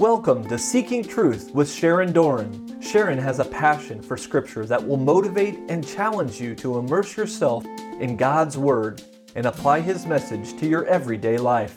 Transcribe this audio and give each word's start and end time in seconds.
Welcome 0.00 0.48
to 0.48 0.56
Seeking 0.56 1.04
Truth 1.04 1.50
with 1.52 1.70
Sharon 1.70 2.10
Doran. 2.10 2.80
Sharon 2.80 3.18
has 3.18 3.38
a 3.38 3.44
passion 3.44 4.00
for 4.00 4.16
Scripture 4.16 4.64
that 4.64 4.82
will 4.82 4.96
motivate 4.96 5.58
and 5.68 5.86
challenge 5.86 6.40
you 6.40 6.54
to 6.54 6.78
immerse 6.78 7.18
yourself 7.18 7.66
in 7.66 8.16
God's 8.16 8.56
Word 8.56 9.02
and 9.34 9.44
apply 9.44 9.80
His 9.80 10.06
message 10.06 10.58
to 10.58 10.66
your 10.66 10.86
everyday 10.86 11.36
life. 11.36 11.76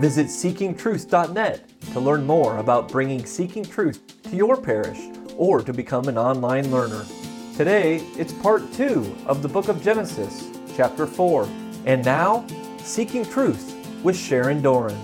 Visit 0.00 0.26
seekingtruth.net 0.26 1.70
to 1.92 2.00
learn 2.00 2.26
more 2.26 2.58
about 2.58 2.88
bringing 2.88 3.24
Seeking 3.24 3.64
Truth 3.64 4.24
to 4.24 4.34
your 4.34 4.60
parish 4.60 4.98
or 5.36 5.62
to 5.62 5.72
become 5.72 6.08
an 6.08 6.18
online 6.18 6.72
learner. 6.72 7.04
Today, 7.56 7.98
it's 8.18 8.32
part 8.32 8.72
two 8.72 9.14
of 9.24 9.42
the 9.42 9.48
book 9.48 9.68
of 9.68 9.84
Genesis, 9.84 10.50
chapter 10.76 11.06
4. 11.06 11.48
And 11.84 12.04
now, 12.04 12.44
Seeking 12.78 13.24
Truth 13.24 14.02
with 14.02 14.16
Sharon 14.16 14.62
Doran. 14.62 14.98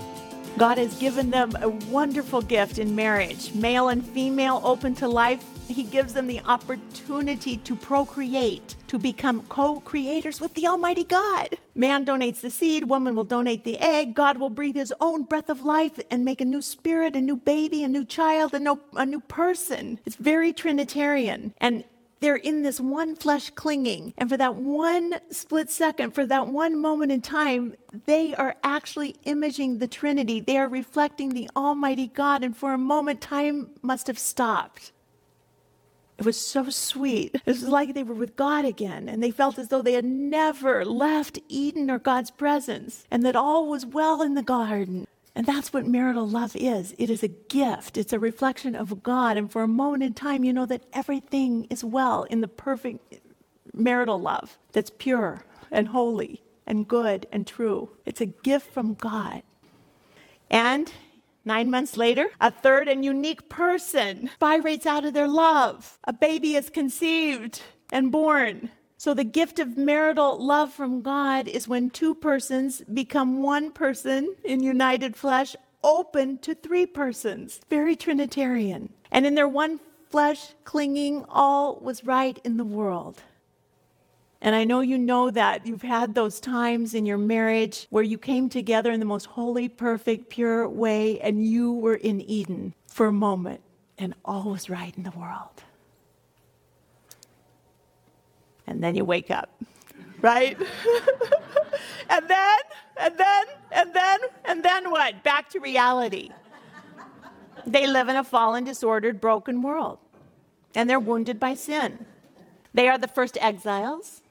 God 0.57 0.77
has 0.77 0.93
given 0.99 1.31
them 1.31 1.51
a 1.61 1.69
wonderful 1.69 2.41
gift 2.41 2.77
in 2.77 2.95
marriage, 2.95 3.53
male 3.55 3.89
and 3.89 4.05
female, 4.05 4.61
open 4.63 4.93
to 4.95 5.07
life. 5.07 5.43
He 5.67 5.81
gives 5.81 6.13
them 6.13 6.27
the 6.27 6.41
opportunity 6.41 7.57
to 7.57 7.75
procreate, 7.75 8.75
to 8.87 8.99
become 8.99 9.41
co 9.49 9.79
creators 9.79 10.39
with 10.39 10.53
the 10.53 10.67
Almighty 10.67 11.05
God. 11.05 11.57
Man 11.73 12.05
donates 12.05 12.41
the 12.41 12.51
seed, 12.51 12.83
woman 12.83 13.15
will 13.15 13.23
donate 13.23 13.63
the 13.63 13.79
egg. 13.79 14.13
God 14.13 14.37
will 14.37 14.51
breathe 14.51 14.75
his 14.75 14.93
own 15.01 15.23
breath 15.23 15.49
of 15.49 15.65
life 15.65 15.99
and 16.11 16.23
make 16.23 16.39
a 16.39 16.45
new 16.45 16.61
spirit, 16.61 17.15
a 17.15 17.21
new 17.21 17.37
baby, 17.37 17.83
a 17.83 17.87
new 17.87 18.05
child, 18.05 18.53
a 18.53 18.59
new, 18.59 18.79
a 18.95 19.07
new 19.07 19.21
person. 19.21 19.99
It's 20.05 20.17
very 20.17 20.53
Trinitarian. 20.53 21.55
And 21.57 21.83
they're 22.23 22.37
in 22.37 22.61
this 22.61 22.79
one 22.79 23.17
flesh 23.17 23.49
clinging. 23.49 24.13
And 24.17 24.29
for 24.29 24.37
that 24.37 24.55
one 24.55 25.15
split 25.29 25.69
second, 25.69 26.11
for 26.11 26.25
that 26.25 26.47
one 26.47 26.79
moment 26.79 27.11
in 27.11 27.19
time, 27.19 27.75
they 28.05 28.33
are 28.35 28.55
actually 28.63 29.17
imaging 29.25 29.79
the 29.79 29.89
Trinity. 29.89 30.39
They 30.39 30.57
are 30.57 30.69
reflecting 30.69 31.29
the 31.29 31.49
Almighty 31.53 32.07
God. 32.07 32.41
And 32.41 32.55
for 32.55 32.73
a 32.73 32.77
moment, 32.77 33.19
time 33.19 33.71
must 33.81 34.07
have 34.07 34.17
stopped. 34.17 34.93
It 36.17 36.25
was 36.25 36.39
so 36.39 36.69
sweet. 36.69 37.35
It 37.35 37.45
was 37.45 37.63
like 37.63 37.93
they 37.93 38.03
were 38.03 38.13
with 38.13 38.37
God 38.37 38.63
again, 38.63 39.09
and 39.09 39.21
they 39.21 39.31
felt 39.31 39.59
as 39.59 39.67
though 39.67 39.81
they 39.81 39.93
had 39.93 40.05
never 40.05 40.85
left 40.85 41.39
Eden 41.49 41.91
or 41.91 41.99
God's 41.99 42.31
presence, 42.31 43.03
and 43.11 43.25
that 43.25 43.35
all 43.35 43.67
was 43.67 43.85
well 43.85 44.21
in 44.21 44.35
the 44.35 44.43
garden. 44.43 45.07
And 45.35 45.45
that's 45.45 45.73
what 45.73 45.87
marital 45.87 46.27
love 46.27 46.55
is 46.55 46.93
it 46.97 47.09
is 47.09 47.23
a 47.23 47.27
gift, 47.27 47.97
it's 47.97 48.13
a 48.13 48.19
reflection 48.19 48.75
of 48.75 49.01
God. 49.01 49.37
And 49.37 49.51
for 49.51 49.63
a 49.63 49.67
moment 49.67 50.03
in 50.03 50.13
time, 50.13 50.43
you 50.43 50.53
know 50.53 50.65
that 50.67 50.83
everything 50.93 51.65
is 51.69 51.83
well 51.83 52.23
in 52.23 52.41
the 52.41 52.47
perfect 52.47 53.19
marital 53.73 54.19
love 54.19 54.57
that's 54.71 54.91
pure 54.97 55.45
and 55.71 55.87
holy 55.87 56.43
and 56.67 56.87
good 56.87 57.25
and 57.31 57.47
true. 57.47 57.89
It's 58.05 58.21
a 58.21 58.27
gift 58.27 58.71
from 58.71 58.93
God. 58.93 59.43
And 60.49 60.91
Nine 61.45 61.69
months 61.69 61.97
later, 61.97 62.29
a 62.39 62.51
third 62.51 62.87
and 62.87 63.03
unique 63.03 63.49
person 63.49 64.29
spirates 64.39 64.85
out 64.85 65.03
of 65.03 65.13
their 65.13 65.27
love. 65.27 65.99
A 66.05 66.13
baby 66.13 66.55
is 66.55 66.69
conceived 66.69 67.61
and 67.91 68.11
born. 68.11 68.69
So, 69.03 69.13
the 69.13 69.25
gift 69.25 69.59
of 69.59 69.77
marital 69.77 70.41
love 70.41 70.71
from 70.71 71.01
God 71.01 71.49
is 71.49 71.67
when 71.67 71.89
two 71.89 72.15
persons 72.15 72.81
become 72.93 73.43
one 73.43 73.69
person 73.69 74.33
in 74.45 74.63
united 74.63 75.17
flesh, 75.17 75.57
open 75.83 76.37
to 76.37 76.55
three 76.55 76.85
persons. 76.85 77.59
Very 77.69 77.97
Trinitarian. 77.97 78.93
And 79.11 79.25
in 79.25 79.35
their 79.35 79.49
one 79.49 79.81
flesh 80.09 80.53
clinging, 80.63 81.25
all 81.27 81.81
was 81.81 82.05
right 82.05 82.39
in 82.45 82.55
the 82.55 82.63
world. 82.63 83.21
And 84.39 84.55
I 84.55 84.63
know 84.63 84.79
you 84.79 84.97
know 84.97 85.29
that. 85.31 85.67
You've 85.67 85.81
had 85.81 86.15
those 86.15 86.39
times 86.39 86.93
in 86.93 87.05
your 87.05 87.17
marriage 87.17 87.87
where 87.89 88.05
you 88.05 88.17
came 88.17 88.47
together 88.47 88.93
in 88.93 89.01
the 89.01 89.05
most 89.05 89.25
holy, 89.25 89.67
perfect, 89.67 90.29
pure 90.29 90.65
way, 90.69 91.19
and 91.19 91.45
you 91.45 91.73
were 91.73 91.95
in 91.95 92.21
Eden 92.21 92.73
for 92.87 93.07
a 93.07 93.11
moment, 93.11 93.59
and 93.97 94.15
all 94.23 94.51
was 94.51 94.69
right 94.69 94.95
in 94.95 95.03
the 95.03 95.11
world 95.11 95.61
and 98.67 98.83
then 98.83 98.95
you 98.95 99.05
wake 99.05 99.31
up, 99.31 99.49
right? 100.21 100.57
and 102.09 102.27
then, 102.27 102.59
and 102.97 103.17
then, 103.17 103.45
and 103.71 103.93
then, 103.93 104.19
and 104.45 104.63
then 104.63 104.91
what? 104.91 105.23
Back 105.23 105.49
to 105.49 105.59
reality. 105.59 106.29
They 107.65 107.87
live 107.87 108.09
in 108.09 108.15
a 108.15 108.23
fallen, 108.23 108.63
disordered, 108.63 109.21
broken 109.21 109.61
world, 109.61 109.99
and 110.75 110.89
they're 110.89 110.99
wounded 110.99 111.39
by 111.39 111.53
sin. 111.53 112.05
They 112.73 112.87
are 112.89 112.97
the 112.97 113.07
first 113.07 113.37
exiles, 113.39 114.21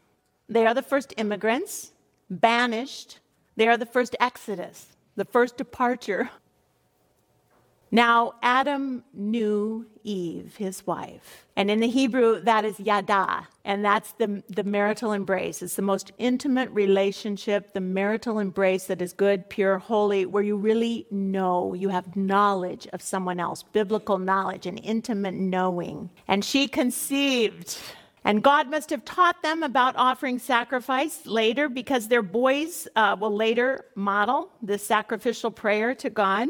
they 0.49 0.67
are 0.67 0.75
the 0.75 0.83
first 0.83 1.15
immigrants, 1.17 1.93
banished, 2.29 3.21
they 3.57 3.69
are 3.69 3.77
the 3.77 3.87
first 3.87 4.17
exodus, 4.21 4.97
the 5.17 5.25
first 5.25 5.57
departure 5.57 6.31
now, 7.95 8.33
Adam 8.41 9.05
knew 9.13 9.85
Eve, 10.03 10.57
his 10.57 10.87
wife. 10.87 11.45
And 11.57 11.71
in 11.71 11.81
the 11.81 11.89
Hebrew, 11.89 12.41
that 12.41 12.65
is 12.65 12.81
yada. 12.81 13.47
And 13.67 13.85
that's 13.85 14.13
the, 14.13 14.43
the 14.49 14.65
marital 14.65 15.13
embrace. 15.13 15.61
It's 15.61 15.77
the 15.77 15.83
most 15.83 16.11
intimate 16.17 16.71
relationship, 16.71 17.75
the 17.75 17.83
marital 17.83 18.39
embrace 18.39 18.87
that 18.87 19.03
is 19.03 19.13
good, 19.13 19.47
pure, 19.51 19.77
holy, 19.79 20.25
where 20.25 20.43
you 20.43 20.57
really 20.57 21.07
know, 21.11 21.75
you 21.75 21.91
have 21.91 22.17
knowledge 22.17 22.89
of 22.95 23.03
someone 23.03 23.39
else, 23.39 23.63
biblical 23.63 24.17
knowledge 24.17 24.65
and 24.65 24.81
intimate 24.83 25.35
knowing. 25.35 26.09
And 26.27 26.43
she 26.43 26.69
conceived. 26.69 27.77
And 28.25 28.43
God 28.43 28.71
must 28.71 28.89
have 28.89 29.05
taught 29.05 29.43
them 29.43 29.63
about 29.63 29.97
offering 29.97 30.39
sacrifice 30.39 31.27
later 31.27 31.69
because 31.69 32.09
their 32.09 32.23
boys 32.23 32.89
uh, 32.97 33.17
will 33.21 33.37
later 33.37 33.85
model 33.97 34.49
this 34.63 34.83
sacrificial 34.83 35.51
prayer 35.51 35.95
to 35.97 36.09
God. 36.09 36.49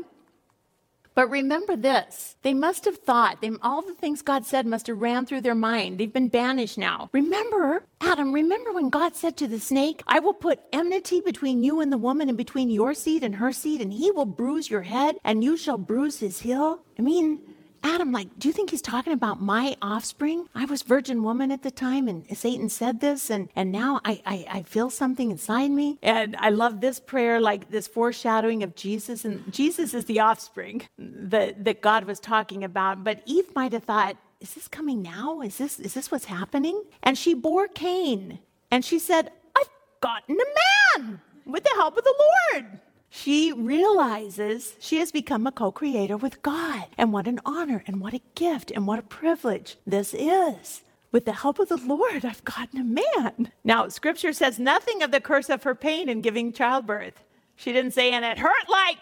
But 1.15 1.31
remember 1.31 1.77
this 1.77 2.37
they 2.43 2.55
must 2.55 2.85
have 2.85 2.99
thought, 2.99 3.41
they, 3.41 3.51
all 3.63 3.83
the 3.83 3.95
things 3.95 4.23
God 4.23 4.45
said 4.45 4.67
must 4.67 4.87
have 4.87 5.01
ran 5.01 5.27
through 5.27 5.43
their 5.43 5.55
mind. 5.55 5.99
They've 5.99 6.13
been 6.13 6.29
banished 6.29 6.79
now. 6.79 7.11
Remember, 7.13 7.85
Adam, 8.01 8.33
remember 8.33 8.73
when 8.73 8.91
God 8.91 9.15
said 9.15 9.37
to 9.39 9.47
the 9.47 9.61
snake, 9.61 10.03
I 10.07 10.19
will 10.19 10.35
put 10.35 10.61
enmity 10.73 11.21
between 11.21 11.63
you 11.63 11.81
and 11.81 11.93
the 11.93 11.99
woman 11.99 12.29
and 12.29 12.39
between 12.39 12.71
your 12.71 12.95
seed 12.95 13.23
and 13.23 13.37
her 13.37 13.53
seed, 13.53 13.81
and 13.81 13.93
he 13.93 14.11
will 14.11 14.27
bruise 14.27 14.71
your 14.71 14.83
head 14.83 15.17
and 15.25 15.45
you 15.45 15.57
shall 15.57 15.79
bruise 15.79 16.21
his 16.21 16.41
heel? 16.41 16.81
I 16.99 17.03
mean, 17.03 17.41
Adam, 17.85 18.13
like, 18.13 18.29
do 18.39 18.49
you 18.49 18.55
think 18.55 18.71
he's 18.71 18.83
talking 18.83 19.13
about 19.13 19.41
my 19.41 19.77
offspring? 19.83 20.49
I 20.55 20.65
was 20.65 20.83
virgin 20.83 21.23
woman 21.23 21.51
at 21.51 21.63
the 21.63 21.71
time, 21.71 22.09
and 22.09 22.25
Satan 22.37 22.69
said 22.69 23.01
this, 23.01 23.31
and, 23.31 23.49
and 23.57 23.73
now 23.73 24.01
I, 24.05 24.23
I, 24.25 24.47
I 24.51 24.63
feel 24.63 24.91
something 24.91 25.31
inside 25.31 25.71
me. 25.71 25.99
And 26.03 26.37
I 26.39 26.51
love 26.51 26.81
this 26.81 27.01
prayer, 27.01 27.41
like 27.41 27.71
this 27.71 27.89
foreshadowing 27.89 28.63
of 28.63 28.75
Jesus. 28.75 29.25
And 29.25 29.53
Jesus 29.53 29.95
is 29.95 30.05
the 30.05 30.21
offspring 30.21 30.83
that, 30.99 31.65
that 31.65 31.81
God 31.81 32.05
was 32.05 32.21
talking 32.21 32.65
about. 32.65 33.05
But 33.05 33.23
Eve 33.27 33.55
might 33.55 33.73
have 33.73 33.85
thought, 33.85 34.17
is 34.41 34.55
this 34.55 34.69
coming 34.69 35.03
now? 35.03 35.41
Is 35.41 35.59
this, 35.59 35.79
is 35.79 35.95
this 35.95 36.11
what's 36.11 36.25
happening? 36.25 36.83
And 37.03 37.17
she 37.17 37.35
bore 37.35 37.69
Cain, 37.69 38.39
and 38.71 38.85
she 38.85 38.99
said, 38.99 39.31
I've 39.57 39.71
gotten 40.01 40.37
a 40.37 41.01
man 41.01 41.21
with 41.45 41.65
the 41.65 41.71
help 41.77 41.97
of 41.97 42.05
the 42.05 42.15
Lord 42.53 42.81
she 43.15 43.53
realizes 43.53 44.75
she 44.81 44.97
has 44.97 45.13
become 45.13 45.47
a 45.47 45.53
co 45.53 45.71
creator 45.71 46.17
with 46.17 46.41
God. 46.41 46.87
And 46.97 47.13
what 47.13 47.29
an 47.29 47.41
honor 47.45 47.85
and 47.87 48.01
what 48.01 48.15
a 48.15 48.23
gift 48.35 48.71
and 48.71 48.87
what 48.87 48.99
a 48.99 49.03
privilege 49.03 49.77
this 49.87 50.15
is. 50.15 50.81
With 51.13 51.27
the 51.27 51.35
help 51.35 51.59
of 51.59 51.69
the 51.69 51.77
Lord, 51.77 52.25
I've 52.25 52.43
gotten 52.43 52.81
a 52.81 52.85
man. 52.85 53.53
Now, 53.65 53.87
scripture 53.89 54.33
says 54.33 54.59
nothing 54.59 55.03
of 55.03 55.11
the 55.11 55.21
curse 55.21 55.51
of 55.51 55.63
her 55.65 55.75
pain 55.75 56.09
in 56.09 56.23
giving 56.23 56.55
childbirth. 56.55 57.23
She 57.55 57.71
didn't 57.71 57.91
say, 57.91 58.13
and 58.13 58.25
it 58.25 58.39
hurt 58.39 58.71
like, 58.71 58.97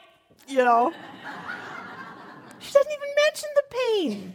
you 0.49 0.59
know. 0.59 0.93
she 2.59 2.73
doesn't 2.73 2.93
even 2.93 3.09
mention 3.25 3.49
the 3.55 3.63
pain. 3.71 4.35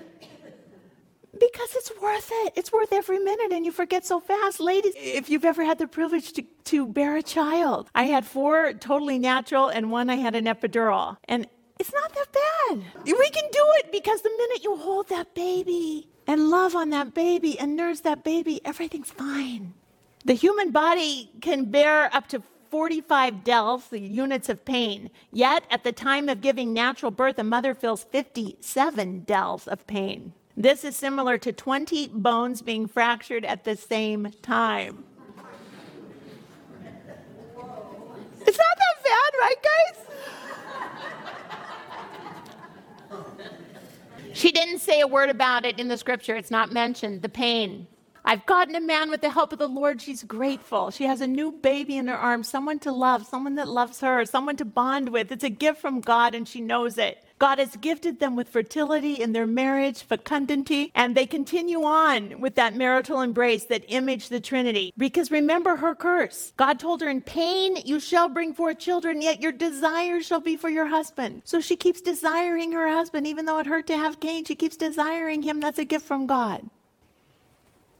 Because 1.39 1.75
it's 1.75 1.91
worth 2.01 2.29
it. 2.31 2.53
It's 2.55 2.71
worth 2.71 2.93
every 2.93 3.19
minute, 3.19 3.51
and 3.51 3.65
you 3.65 3.71
forget 3.71 4.05
so 4.05 4.19
fast. 4.19 4.59
Ladies, 4.59 4.93
if 4.95 5.29
you've 5.29 5.43
ever 5.43 5.65
had 5.65 5.77
the 5.77 5.87
privilege 5.87 6.31
to, 6.33 6.43
to 6.65 6.87
bear 6.87 7.17
a 7.17 7.23
child, 7.23 7.89
I 7.93 8.05
had 8.05 8.25
four 8.25 8.73
totally 8.73 9.19
natural, 9.19 9.67
and 9.67 9.91
one 9.91 10.09
I 10.09 10.15
had 10.15 10.35
an 10.35 10.45
epidural. 10.45 11.17
And 11.25 11.47
it's 11.77 11.93
not 11.93 12.13
that 12.13 12.31
bad. 12.31 12.83
We 13.03 13.29
can 13.29 13.49
do 13.51 13.65
it 13.79 13.91
because 13.91 14.21
the 14.21 14.29
minute 14.29 14.63
you 14.63 14.77
hold 14.77 15.09
that 15.09 15.35
baby 15.35 16.07
and 16.25 16.49
love 16.49 16.75
on 16.75 16.89
that 16.91 17.13
baby 17.13 17.59
and 17.59 17.75
nurse 17.75 17.99
that 18.01 18.23
baby, 18.23 18.61
everything's 18.63 19.11
fine. 19.11 19.73
The 20.23 20.33
human 20.33 20.71
body 20.71 21.29
can 21.41 21.65
bear 21.65 22.09
up 22.15 22.27
to 22.29 22.41
45 22.71 23.43
dells, 23.43 23.87
the 23.89 23.99
units 23.99 24.49
of 24.49 24.65
pain. 24.65 25.09
Yet, 25.31 25.63
at 25.69 25.83
the 25.83 25.91
time 25.91 26.29
of 26.29 26.41
giving 26.41 26.73
natural 26.73 27.11
birth, 27.11 27.37
a 27.39 27.43
mother 27.43 27.73
feels 27.73 28.03
57 28.03 29.19
dells 29.21 29.67
of 29.67 29.85
pain. 29.85 30.33
This 30.57 30.85
is 30.85 30.95
similar 30.95 31.37
to 31.39 31.51
20 31.51 32.07
bones 32.09 32.61
being 32.61 32.87
fractured 32.87 33.43
at 33.43 33.65
the 33.65 33.75
same 33.75 34.31
time. 34.41 35.03
It's 38.47 38.57
not 38.57 38.77
that 38.77 39.03
bad, 39.03 39.33
right, 39.41 39.55
guys? 39.63 40.05
She 44.33 44.51
didn't 44.51 44.79
say 44.79 45.01
a 45.01 45.07
word 45.07 45.29
about 45.29 45.65
it 45.65 45.79
in 45.79 45.87
the 45.89 45.97
scripture. 45.97 46.35
It's 46.35 46.51
not 46.51 46.71
mentioned, 46.71 47.21
the 47.21 47.29
pain. 47.29 47.87
I've 48.23 48.45
gotten 48.45 48.75
a 48.75 48.81
man 48.81 49.09
with 49.09 49.21
the 49.21 49.29
help 49.29 49.51
of 49.51 49.59
the 49.59 49.67
Lord. 49.67 50.01
She's 50.01 50.23
grateful. 50.23 50.89
She 50.89 51.03
has 51.03 51.21
a 51.21 51.27
new 51.27 51.51
baby 51.51 51.97
in 51.97 52.07
her 52.07 52.17
arms, 52.17 52.47
someone 52.47 52.79
to 52.79 52.91
love, 52.91 53.25
someone 53.25 53.55
that 53.55 53.67
loves 53.67 53.99
her, 54.01 54.23
someone 54.25 54.55
to 54.57 54.65
bond 54.65 55.09
with. 55.09 55.31
It's 55.31 55.43
a 55.43 55.49
gift 55.49 55.81
from 55.81 55.99
God, 56.01 56.33
and 56.33 56.47
she 56.47 56.61
knows 56.61 56.97
it. 56.97 57.24
God 57.37 57.59
has 57.59 57.75
gifted 57.75 58.19
them 58.19 58.35
with 58.35 58.47
fertility 58.47 59.15
in 59.15 59.33
their 59.33 59.45
marriage, 59.45 60.03
fecundity, 60.03 60.91
and 60.95 61.15
they 61.15 61.25
continue 61.25 61.83
on 61.83 62.39
with 62.39 62.55
that 62.55 62.75
marital 62.75 63.19
embrace 63.19 63.65
that 63.65 63.83
image 63.89 64.29
the 64.29 64.39
Trinity. 64.39 64.93
Because 64.97 65.31
remember 65.31 65.75
her 65.75 65.95
curse. 65.95 66.53
God 66.55 66.79
told 66.79 67.01
her, 67.01 67.09
In 67.09 67.21
pain 67.21 67.75
you 67.83 67.99
shall 67.99 68.29
bring 68.29 68.53
forth 68.53 68.79
children, 68.79 69.21
yet 69.21 69.41
your 69.41 69.51
desire 69.51 70.21
shall 70.21 70.39
be 70.39 70.55
for 70.55 70.69
your 70.69 70.87
husband. 70.87 71.41
So 71.43 71.59
she 71.59 71.75
keeps 71.75 71.99
desiring 71.99 72.71
her 72.71 72.87
husband, 72.87 73.27
even 73.27 73.45
though 73.45 73.59
it 73.59 73.67
hurt 73.67 73.87
to 73.87 73.97
have 73.97 74.21
Cain, 74.21 74.45
she 74.45 74.55
keeps 74.55 74.77
desiring 74.77 75.41
him. 75.41 75.59
That's 75.59 75.79
a 75.79 75.85
gift 75.85 76.05
from 76.05 76.27
God. 76.27 76.69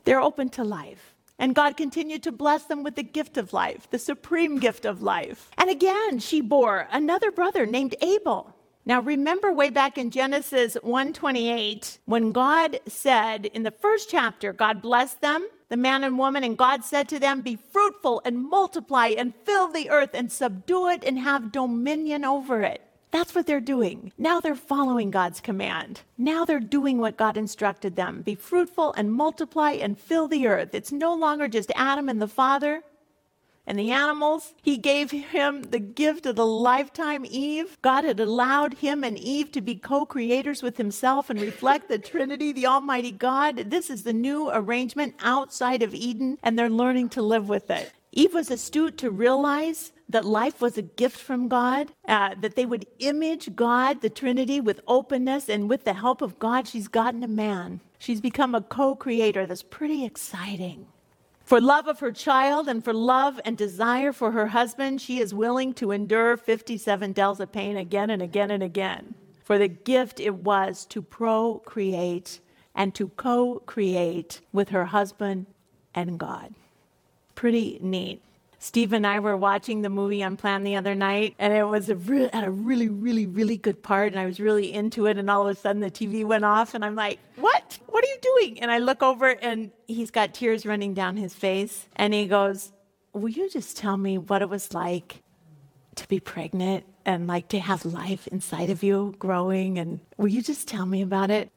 They're 0.06 0.22
open 0.22 0.50
to 0.52 0.64
life. 0.64 1.16
And 1.38 1.54
God 1.54 1.76
continued 1.76 2.24
to 2.24 2.31
bless 2.31 2.64
them 2.64 2.84
with 2.84 2.96
the 2.96 3.04
gift 3.04 3.36
of 3.36 3.52
life, 3.52 3.90
the 3.90 4.00
supreme 4.00 4.58
gift 4.58 4.86
of 4.86 5.02
life. 5.02 5.50
And 5.58 5.70
again, 5.70 6.20
she 6.20 6.40
bore 6.40 6.88
another 6.92 7.30
brother 7.30 7.66
named 7.66 7.96
Abel. 8.02 8.55
Now 8.88 9.02
remember 9.02 9.52
way 9.52 9.72
back 9.72 9.98
in 9.98 10.12
Genesis 10.12 10.78
1:28 10.84 11.98
when 12.06 12.32
God 12.32 12.80
said 12.88 13.48
in 13.48 13.64
the 13.64 13.72
first 13.72 14.10
chapter 14.10 14.54
God 14.54 14.82
blessed 14.82 15.22
them 15.22 15.48
the 15.70 15.78
man 15.78 16.04
and 16.04 16.20
woman 16.20 16.44
and 16.44 16.56
God 16.56 16.84
said 16.84 17.10
to 17.10 17.18
them 17.18 17.42
be 17.42 17.56
fruitful 17.56 18.22
and 18.24 18.48
multiply 18.48 19.08
and 19.08 19.34
fill 19.44 19.70
the 19.70 19.90
earth 19.90 20.12
and 20.14 20.32
subdue 20.32 20.88
it 20.90 21.04
and 21.04 21.18
have 21.18 21.52
dominion 21.52 22.24
over 22.24 22.62
it. 22.62 22.82
That's 23.10 23.34
what 23.34 23.48
they're 23.48 23.60
doing. 23.60 24.12
Now 24.20 24.40
they're 24.40 24.56
following 24.56 25.10
God's 25.10 25.42
command. 25.42 26.02
Now 26.18 26.46
they're 26.46 26.60
doing 26.60 27.00
what 27.00 27.18
God 27.18 27.38
instructed 27.38 27.96
them 27.96 28.22
be 28.22 28.36
fruitful 28.36 28.94
and 28.94 29.12
multiply 29.12 29.72
and 29.72 29.98
fill 29.98 30.28
the 30.28 30.48
earth. 30.48 30.76
It's 30.76 30.92
no 30.92 31.16
longer 31.16 31.48
just 31.48 31.72
Adam 31.76 32.08
and 32.08 32.22
the 32.22 32.28
Father 32.28 32.84
and 33.68 33.80
the 33.80 33.92
animals. 33.92 34.54
He 34.62 34.78
gave 34.78 35.12
him 35.12 35.64
the 35.64 35.80
gift 35.80 36.26
of 36.26 36.36
the 36.36 36.46
lifetime 36.46 37.26
Eve. 37.28 37.78
God 37.82 38.04
had 38.04 38.20
allowed 38.20 38.76
him 38.76 39.04
and 39.04 39.18
Eve 39.18 39.52
to 39.54 39.62
be 39.62 39.76
co 39.76 40.06
creators 40.06 40.62
with 40.64 40.78
himself 40.78 41.30
and 41.30 41.40
reflect 41.40 41.90
the 41.90 42.00
Trinity, 42.00 42.52
the 42.52 42.68
Almighty 42.68 43.12
God. 43.12 43.70
This 43.70 43.90
is 43.90 44.04
the 44.04 44.14
new 44.14 44.50
arrangement 44.52 45.16
outside 45.22 45.82
of 45.84 45.94
Eden, 45.94 46.38
and 46.44 46.58
they're 46.58 46.70
learning 46.70 47.10
to 47.10 47.22
live 47.22 47.50
with 47.50 47.70
it. 47.70 47.92
Eve 48.12 48.34
was 48.34 48.50
astute 48.50 48.98
to 48.98 49.12
realize 49.12 49.92
that 50.08 50.24
life 50.24 50.62
was 50.62 50.78
a 50.78 50.82
gift 50.82 51.18
from 51.18 51.48
God, 51.48 51.92
uh, 52.08 52.36
that 52.40 52.56
they 52.56 52.66
would 52.66 52.86
image 53.00 53.56
God, 53.56 54.02
the 54.02 54.10
Trinity, 54.10 54.62
with 54.62 54.80
openness, 54.88 55.50
and 55.50 55.70
with 55.70 55.84
the 55.84 55.94
help 55.94 56.22
of 56.22 56.40
God, 56.40 56.68
she's 56.68 56.88
gotten 56.88 57.24
a 57.24 57.28
man. 57.28 57.82
She's 58.00 58.22
become 58.22 58.56
a 58.56 58.62
co 58.62 58.96
creator. 58.96 59.46
That's 59.46 59.64
pretty 59.64 60.06
exciting. 60.06 60.88
For 61.45 61.62
love 61.62 61.88
of 61.88 62.00
her 62.00 62.12
child 62.12 62.68
and 62.68 62.83
for 62.83 62.92
love 62.92 63.39
and 63.45 63.56
desire 63.56 64.12
for 64.12 64.31
her 64.31 64.47
husband, 64.47 65.00
she 65.00 65.19
is 65.19 65.31
willing 65.31 65.75
to 65.75 65.92
endure 65.92 66.38
57 66.38 67.12
dells 67.12 67.39
of 67.39 67.51
pain 67.51 67.77
again 67.77 68.09
and 68.09 68.19
again 68.19 68.50
and 68.50 68.63
again. 68.63 69.13
For 69.44 69.59
the 69.59 69.68
gift 69.68 70.19
it 70.19 70.33
was 70.33 70.86
to 70.88 71.03
procreate 71.03 72.39
and 72.74 72.95
to 72.95 73.09
co 73.09 73.62
create 73.68 74.42
with 74.51 74.69
her 74.69 74.86
husband 74.86 75.45
and 75.94 76.19
God. 76.19 76.56
Pretty 77.36 77.77
neat. 77.80 78.24
Steve 78.66 78.94
and 78.94 79.06
I 79.06 79.20
were 79.20 79.38
watching 79.38 79.84
the 79.84 79.92
movie 79.92 80.24
Unplanned 80.24 80.66
the 80.66 80.76
other 80.76 80.96
night, 80.96 81.36
and 81.38 81.54
it 81.54 81.66
was 81.66 81.88
a 81.88 81.96
re- 81.96 82.32
a 82.34 82.50
really, 82.50 82.90
really, 82.90 83.28
really 83.28 83.58
good 83.58 83.84
part, 83.84 84.12
and 84.12 84.20
I 84.20 84.26
was 84.26 84.40
really 84.40 84.74
into 84.74 85.06
it. 85.06 85.20
And 85.20 85.30
all 85.30 85.48
of 85.48 85.56
a 85.56 85.60
sudden, 85.60 85.82
the 85.84 85.92
TV 85.92 86.26
went 86.26 86.46
off, 86.46 86.74
and 86.74 86.84
I'm 86.84 86.96
like, 86.96 87.20
"What? 87.36 87.78
What 87.86 88.04
are 88.04 88.08
you 88.08 88.18
doing?" 88.24 88.60
And 88.62 88.72
I 88.72 88.80
look 88.80 89.04
over, 89.04 89.28
and 89.28 89.70
he's 89.88 90.10
got 90.10 90.34
tears 90.34 90.66
running 90.66 90.96
down 90.96 91.16
his 91.16 91.36
face, 91.36 91.86
and 91.96 92.12
he 92.12 92.26
goes, 92.26 92.72
"Will 93.14 93.30
you 93.30 93.52
just 93.52 93.78
tell 93.78 93.98
me 93.98 94.18
what 94.18 94.42
it 94.42 94.50
was 94.50 94.74
like 94.74 95.22
to 95.98 96.08
be 96.08 96.20
pregnant 96.20 96.86
and 97.06 97.28
like 97.28 97.50
to 97.50 97.60
have 97.60 97.86
life 97.86 98.26
inside 98.30 98.72
of 98.72 98.82
you 98.82 99.14
growing? 99.20 99.78
And 99.78 100.00
will 100.18 100.30
you 100.30 100.42
just 100.42 100.68
tell 100.68 100.88
me 100.88 101.04
about 101.04 101.30
it?" 101.30 101.52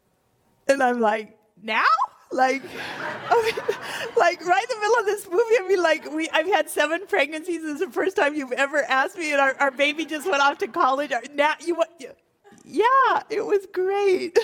And 0.68 0.82
I'm 0.82 1.00
like, 1.00 1.38
"Now?" 1.62 1.84
Like, 2.30 2.62
I 3.30 3.42
mean, 3.42 3.77
like 4.18 4.44
right 4.44 4.62
in 4.62 4.76
the 4.76 4.80
middle 4.80 5.00
of 5.00 5.06
this 5.06 5.26
movie, 5.28 5.54
I 5.58 5.66
mean, 5.68 5.82
like 5.82 6.12
we, 6.12 6.28
I've 6.30 6.46
had 6.46 6.68
seven 6.68 7.06
pregnancies. 7.06 7.62
This 7.62 7.74
is 7.74 7.80
the 7.80 7.90
first 7.90 8.16
time 8.16 8.34
you've 8.34 8.52
ever 8.52 8.84
asked 8.84 9.16
me, 9.16 9.32
and 9.32 9.40
our, 9.40 9.54
our 9.60 9.70
baby 9.70 10.04
just 10.04 10.28
went 10.28 10.42
off 10.42 10.58
to 10.58 10.68
college. 10.68 11.12
Our, 11.12 11.22
Now 11.34 11.54
you 11.60 11.74
what? 11.74 11.90
Yeah, 12.64 13.22
it 13.30 13.46
was 13.46 13.66
great. 13.72 14.38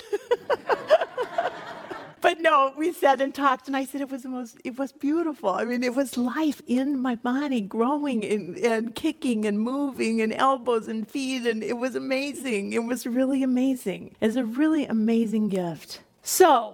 but 2.21 2.41
no, 2.41 2.73
we 2.75 2.91
sat 2.91 3.21
and 3.21 3.35
talked, 3.35 3.67
and 3.67 3.77
I 3.77 3.85
said 3.85 4.01
it 4.01 4.09
was 4.09 4.23
the 4.23 4.29
most, 4.29 4.57
it 4.63 4.79
was 4.79 4.91
beautiful. 4.91 5.49
I 5.49 5.63
mean, 5.63 5.83
it 5.83 5.93
was 5.93 6.17
life 6.17 6.61
in 6.65 6.99
my 6.99 7.15
body, 7.15 7.61
growing 7.61 8.25
and, 8.25 8.57
and 8.57 8.95
kicking 8.95 9.45
and 9.45 9.59
moving, 9.59 10.21
and 10.21 10.33
elbows 10.33 10.87
and 10.87 11.07
feet, 11.07 11.45
and 11.45 11.63
it 11.63 11.77
was 11.77 11.95
amazing. 11.95 12.73
It 12.73 12.83
was 12.83 13.05
really 13.05 13.43
amazing. 13.43 14.15
It's 14.21 14.35
a 14.37 14.45
really 14.45 14.87
amazing 14.87 15.49
gift. 15.49 16.01
So, 16.23 16.73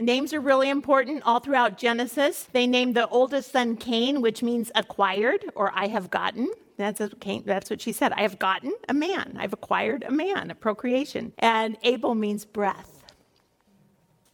Names 0.00 0.34
are 0.34 0.40
really 0.40 0.70
important 0.70 1.22
all 1.24 1.38
throughout 1.38 1.78
Genesis. 1.78 2.48
They 2.52 2.66
named 2.66 2.96
the 2.96 3.08
oldest 3.08 3.52
son 3.52 3.76
Cain, 3.76 4.20
which 4.20 4.42
means 4.42 4.72
acquired 4.74 5.44
or 5.54 5.70
I 5.72 5.86
have 5.86 6.10
gotten. 6.10 6.48
That's, 6.76 7.00
a, 7.00 7.10
Cain, 7.10 7.44
that's 7.46 7.70
what 7.70 7.80
she 7.80 7.92
said. 7.92 8.12
I 8.12 8.22
have 8.22 8.40
gotten 8.40 8.74
a 8.88 8.94
man. 8.94 9.36
I've 9.38 9.52
acquired 9.52 10.02
a 10.02 10.10
man, 10.10 10.50
a 10.50 10.56
procreation. 10.56 11.32
And 11.38 11.76
Abel 11.84 12.16
means 12.16 12.44
breath. 12.44 12.93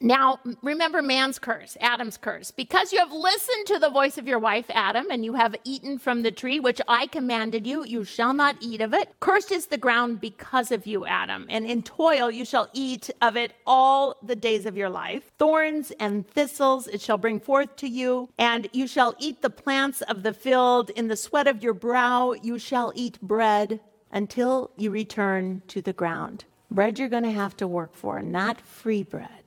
Now, 0.03 0.41
remember 0.63 1.03
man's 1.03 1.39
curse, 1.39 1.77
Adam's 1.79 2.17
curse. 2.17 2.51
Because 2.51 2.91
you 2.91 2.99
have 3.01 3.13
listened 3.13 3.67
to 3.67 3.79
the 3.79 3.91
voice 3.91 4.17
of 4.17 4.27
your 4.27 4.39
wife, 4.39 4.65
Adam, 4.71 5.09
and 5.11 5.27
you 5.27 5.35
have 5.35 5.55
eaten 5.63 5.99
from 5.99 6.23
the 6.23 6.31
tree 6.31 6.59
which 6.59 6.81
I 6.89 7.07
commanded 7.07 7.67
you, 7.67 7.85
you 7.85 8.05
shall 8.05 8.33
not 8.33 8.57
eat 8.61 8.81
of 8.81 8.95
it. 8.95 9.11
Cursed 9.21 9.53
is 9.53 9.67
the 9.67 9.77
ground 9.77 10.19
because 10.19 10.73
of 10.73 10.87
you, 10.87 11.05
Adam, 11.05 11.45
and 11.51 11.67
in 11.67 11.83
toil 11.83 12.31
you 12.31 12.47
shall 12.47 12.71
eat 12.73 13.11
of 13.21 13.37
it 13.37 13.53
all 13.67 14.17
the 14.23 14.35
days 14.35 14.65
of 14.65 14.75
your 14.75 14.89
life. 14.89 15.31
Thorns 15.39 15.91
and 16.01 16.27
thistles 16.27 16.87
it 16.87 17.03
shall 17.03 17.19
bring 17.19 17.39
forth 17.39 17.77
to 17.77 17.89
you, 17.89 18.31
and 18.39 18.71
you 18.73 18.87
shall 18.87 19.15
eat 19.19 19.43
the 19.43 19.51
plants 19.51 20.01
of 20.03 20.23
the 20.23 20.33
field. 20.33 20.89
In 20.91 21.09
the 21.09 21.17
sweat 21.17 21.47
of 21.47 21.63
your 21.63 21.75
brow 21.75 22.33
you 22.33 22.59
shall 22.59 22.91
eat 22.95 23.21
bread 23.21 23.81
until 24.11 24.71
you 24.79 24.91
return 24.91 25.61
to 25.69 25.83
the 25.83 25.93
ground. 25.93 26.47
Bread 26.71 26.99
you're 26.99 27.09
going 27.09 27.25
to 27.25 27.31
have 27.31 27.55
to 27.59 27.69
work 27.69 27.95
for, 27.95 28.23
not 28.23 28.63
free 28.63 29.03
bread 29.03 29.40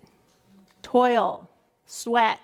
toil, 0.94 1.50
sweat, 1.88 2.40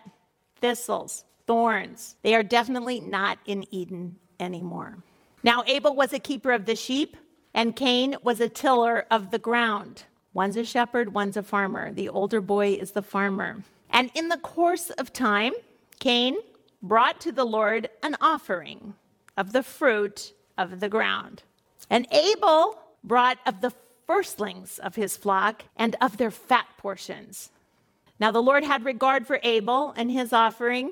thistles, 0.59 1.23
thorns. 1.45 2.15
They 2.23 2.33
are 2.33 2.41
definitely 2.41 2.99
not 2.99 3.37
in 3.45 3.63
Eden 3.69 4.15
anymore. 4.39 4.97
Now, 5.43 5.63
Abel 5.67 5.95
was 5.95 6.13
a 6.13 6.19
keeper 6.19 6.51
of 6.51 6.65
the 6.65 6.75
sheep, 6.75 7.15
and 7.53 7.75
Cain 7.75 8.15
was 8.23 8.39
a 8.39 8.49
tiller 8.49 9.05
of 9.11 9.29
the 9.29 9.37
ground. 9.37 10.03
One's 10.33 10.57
a 10.57 10.65
shepherd, 10.65 11.13
one's 11.13 11.37
a 11.37 11.43
farmer. 11.43 11.93
The 11.93 12.09
older 12.09 12.41
boy 12.41 12.73
is 12.73 12.91
the 12.91 13.03
farmer. 13.03 13.63
And 13.91 14.09
in 14.15 14.29
the 14.29 14.37
course 14.37 14.89
of 14.89 15.13
time, 15.13 15.53
Cain 15.99 16.35
brought 16.81 17.21
to 17.21 17.31
the 17.31 17.45
Lord 17.45 17.87
an 18.01 18.15
offering 18.19 18.95
of 19.37 19.51
the 19.51 19.63
fruit 19.63 20.33
of 20.57 20.79
the 20.79 20.89
ground. 20.89 21.43
And 21.87 22.07
Abel 22.11 22.79
brought 23.03 23.37
of 23.45 23.61
the 23.61 23.73
firstlings 24.07 24.79
of 24.79 24.95
his 24.95 25.15
flock 25.15 25.65
and 25.75 25.95
of 26.01 26.17
their 26.17 26.31
fat 26.31 26.65
portions. 26.79 27.51
Now, 28.19 28.31
the 28.31 28.41
Lord 28.41 28.63
had 28.63 28.83
regard 28.83 29.25
for 29.25 29.39
Abel 29.43 29.93
and 29.95 30.11
his 30.11 30.33
offering, 30.33 30.91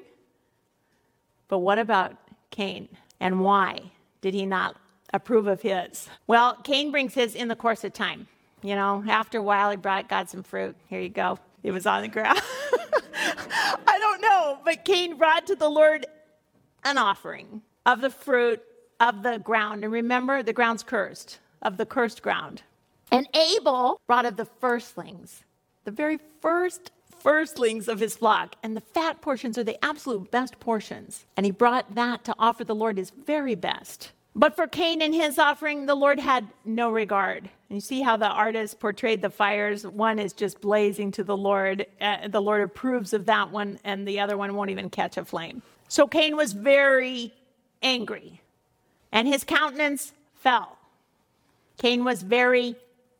but 1.48 1.60
what 1.60 1.78
about 1.78 2.16
Cain? 2.52 2.88
And 3.20 3.42
why 3.42 3.92
did 4.22 4.34
he 4.34 4.46
not 4.46 4.78
approve 5.14 5.48
of 5.48 5.62
his? 5.62 6.10
Well, 6.26 6.56
Cain 6.64 6.92
brings 6.92 7.14
his 7.14 7.36
in 7.36 7.48
the 7.48 7.56
course 7.56 7.84
of 7.84 7.94
time. 7.94 8.28
You 8.64 8.76
know, 8.76 9.04
after 9.08 9.40
a 9.40 9.44
while, 9.44 9.70
he 9.70 9.78
brought 9.78 10.10
God 10.10 10.30
some 10.30 10.44
fruit. 10.44 10.76
Here 10.88 11.02
you 11.02 11.10
go. 11.10 11.38
It 11.64 11.72
was 11.72 11.86
on 11.86 12.02
the 12.02 12.08
ground. 12.08 12.40
I 13.14 13.98
don't 14.00 14.22
know, 14.22 14.60
but 14.64 14.86
Cain 14.86 15.18
brought 15.18 15.48
to 15.48 15.56
the 15.56 15.70
Lord 15.70 16.06
an 16.84 16.98
offering 16.98 17.62
of 17.86 18.02
the 18.02 18.10
fruit 18.10 18.62
of 19.00 19.24
the 19.24 19.38
ground. 19.40 19.84
And 19.84 19.92
remember, 19.92 20.44
the 20.44 20.54
ground's 20.54 20.84
cursed, 20.84 21.40
of 21.62 21.78
the 21.78 21.86
cursed 21.86 22.22
ground. 22.22 22.64
And 23.12 23.28
Abel 23.34 24.02
brought 24.08 24.26
of 24.26 24.38
the 24.38 24.46
firstlings, 24.46 25.44
the 25.84 25.92
very 25.92 26.20
first 26.42 26.92
firstlings 27.20 27.88
of 27.88 28.00
his 28.00 28.16
flock, 28.16 28.56
and 28.64 28.76
the 28.76 28.82
fat 28.82 29.22
portions 29.22 29.58
are 29.58 29.64
the 29.64 29.84
absolute 29.84 30.32
best 30.32 30.60
portions. 30.60 31.26
And 31.36 31.46
he 31.46 31.52
brought 31.52 31.96
that 31.96 32.24
to 32.26 32.36
offer 32.38 32.64
the 32.64 32.76
Lord 32.76 32.98
his 32.98 33.10
very 33.10 33.56
best. 33.56 34.12
But 34.36 34.56
for 34.56 34.68
Cain 34.68 35.02
and 35.02 35.16
his 35.16 35.40
offering, 35.40 35.88
the 35.88 35.96
Lord 35.96 36.20
had 36.20 36.48
no 36.64 36.92
regard. 36.92 37.50
And 37.70 37.78
you 37.78 37.82
see 37.82 38.02
how 38.02 38.18
the 38.18 38.28
artist 38.28 38.80
portrayed 38.80 39.22
the 39.22 39.32
fires. 39.32 39.86
One 39.86 40.20
is 40.20 40.32
just 40.32 40.62
blazing 40.62 41.12
to 41.14 41.24
the 41.24 41.36
Lord. 41.36 41.88
Uh, 42.00 42.28
the 42.28 42.42
Lord 42.42 42.62
approves 42.62 43.14
of 43.14 43.26
that 43.26 43.52
one, 43.52 43.80
and 43.84 44.08
the 44.08 44.20
other 44.20 44.38
one 44.38 44.54
won't 44.54 44.70
even 44.70 44.92
catch 44.92 45.18
a 45.18 45.26
flame. 45.26 45.64
So 45.88 46.06
Cain 46.08 46.36
was 46.36 46.54
very 46.54 47.34
angry, 47.82 48.42
and 49.12 49.28
his 49.28 49.44
countenance 49.44 50.14
fell. 50.36 50.78
Cain 51.78 52.04
was 52.04 52.22
very 52.22 52.76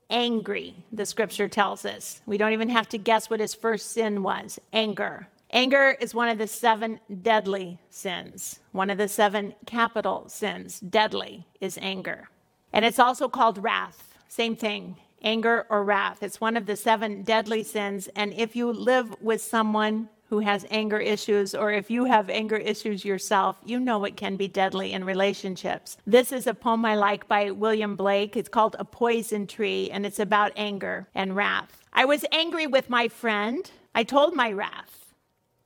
angry, 0.10 0.76
the 0.92 1.06
scripture 1.06 1.48
tells 1.48 1.86
us. 1.86 2.22
We 2.26 2.38
don't 2.38 2.54
even 2.54 2.70
have 2.70 2.90
to 2.90 2.98
guess 2.98 3.30
what 3.30 3.40
his 3.40 3.54
first 3.54 3.92
sin 3.92 4.24
was 4.24 4.60
anger. 4.74 5.28
Anger 5.52 5.96
is 6.02 6.14
one 6.14 6.30
of 6.30 6.38
the 6.38 6.48
seven 6.48 7.00
deadly 7.22 7.80
sins, 7.90 8.60
one 8.72 8.90
of 8.90 8.98
the 8.98 9.08
seven 9.08 9.56
capital 9.66 10.28
sins. 10.30 10.80
Deadly 10.82 11.48
is 11.62 11.78
anger. 11.82 12.30
And 12.74 12.84
it's 12.86 13.00
also 13.00 13.30
called 13.30 13.64
wrath. 13.64 14.18
Same 14.28 14.56
thing. 14.56 14.98
anger 15.24 15.66
or 15.70 15.84
wrath. 15.84 16.22
It's 16.22 16.40
one 16.42 16.58
of 16.58 16.66
the 16.66 16.76
seven 16.76 17.24
deadly 17.24 17.64
sins. 17.64 18.08
And 18.16 18.34
if 18.34 18.56
you 18.56 18.72
live 18.72 19.16
with 19.22 19.42
someone 19.42 20.10
who 20.30 20.40
has 20.40 20.66
anger 20.70 21.00
issues, 21.00 21.56
or 21.56 21.72
if 21.72 21.90
you 21.90 22.06
have 22.06 22.30
anger 22.30 22.58
issues 22.58 23.06
yourself, 23.06 23.58
you 23.66 23.80
know 23.80 24.04
it 24.04 24.18
can 24.18 24.36
be 24.36 24.48
deadly 24.48 24.92
in 24.92 25.04
relationships. 25.04 25.98
This 26.06 26.32
is 26.32 26.48
a 26.48 26.54
poem 26.54 26.84
I 26.84 26.96
like 26.96 27.28
by 27.28 27.52
William 27.52 27.96
Blake. 27.96 28.36
It's 28.36 28.50
called 28.50 28.76
A 28.78 28.86
Poison 28.86 29.48
Tree, 29.48 29.90
and 29.90 30.06
it's 30.06 30.20
about 30.20 30.52
anger 30.56 31.08
and 31.16 31.36
wrath. 31.36 31.84
I 31.94 32.06
was 32.06 32.26
angry 32.32 32.68
with 32.68 32.90
my 32.90 33.08
friend. 33.08 33.70
I 33.96 34.04
told 34.04 34.36
my 34.36 34.52
wrath. 34.52 35.14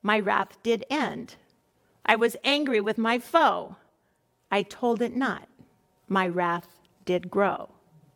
My 0.04 0.20
wrath 0.20 0.58
did 0.64 0.86
end. 0.90 1.36
I 2.06 2.16
was 2.16 2.36
angry 2.44 2.82
with 2.82 2.98
my 2.98 3.20
foe. 3.20 3.76
I 4.52 4.64
told 4.64 5.02
it 5.02 5.16
not. 5.16 5.48
My 6.08 6.28
wrath 6.28 6.68
did 7.06 7.32
grow. 7.32 7.70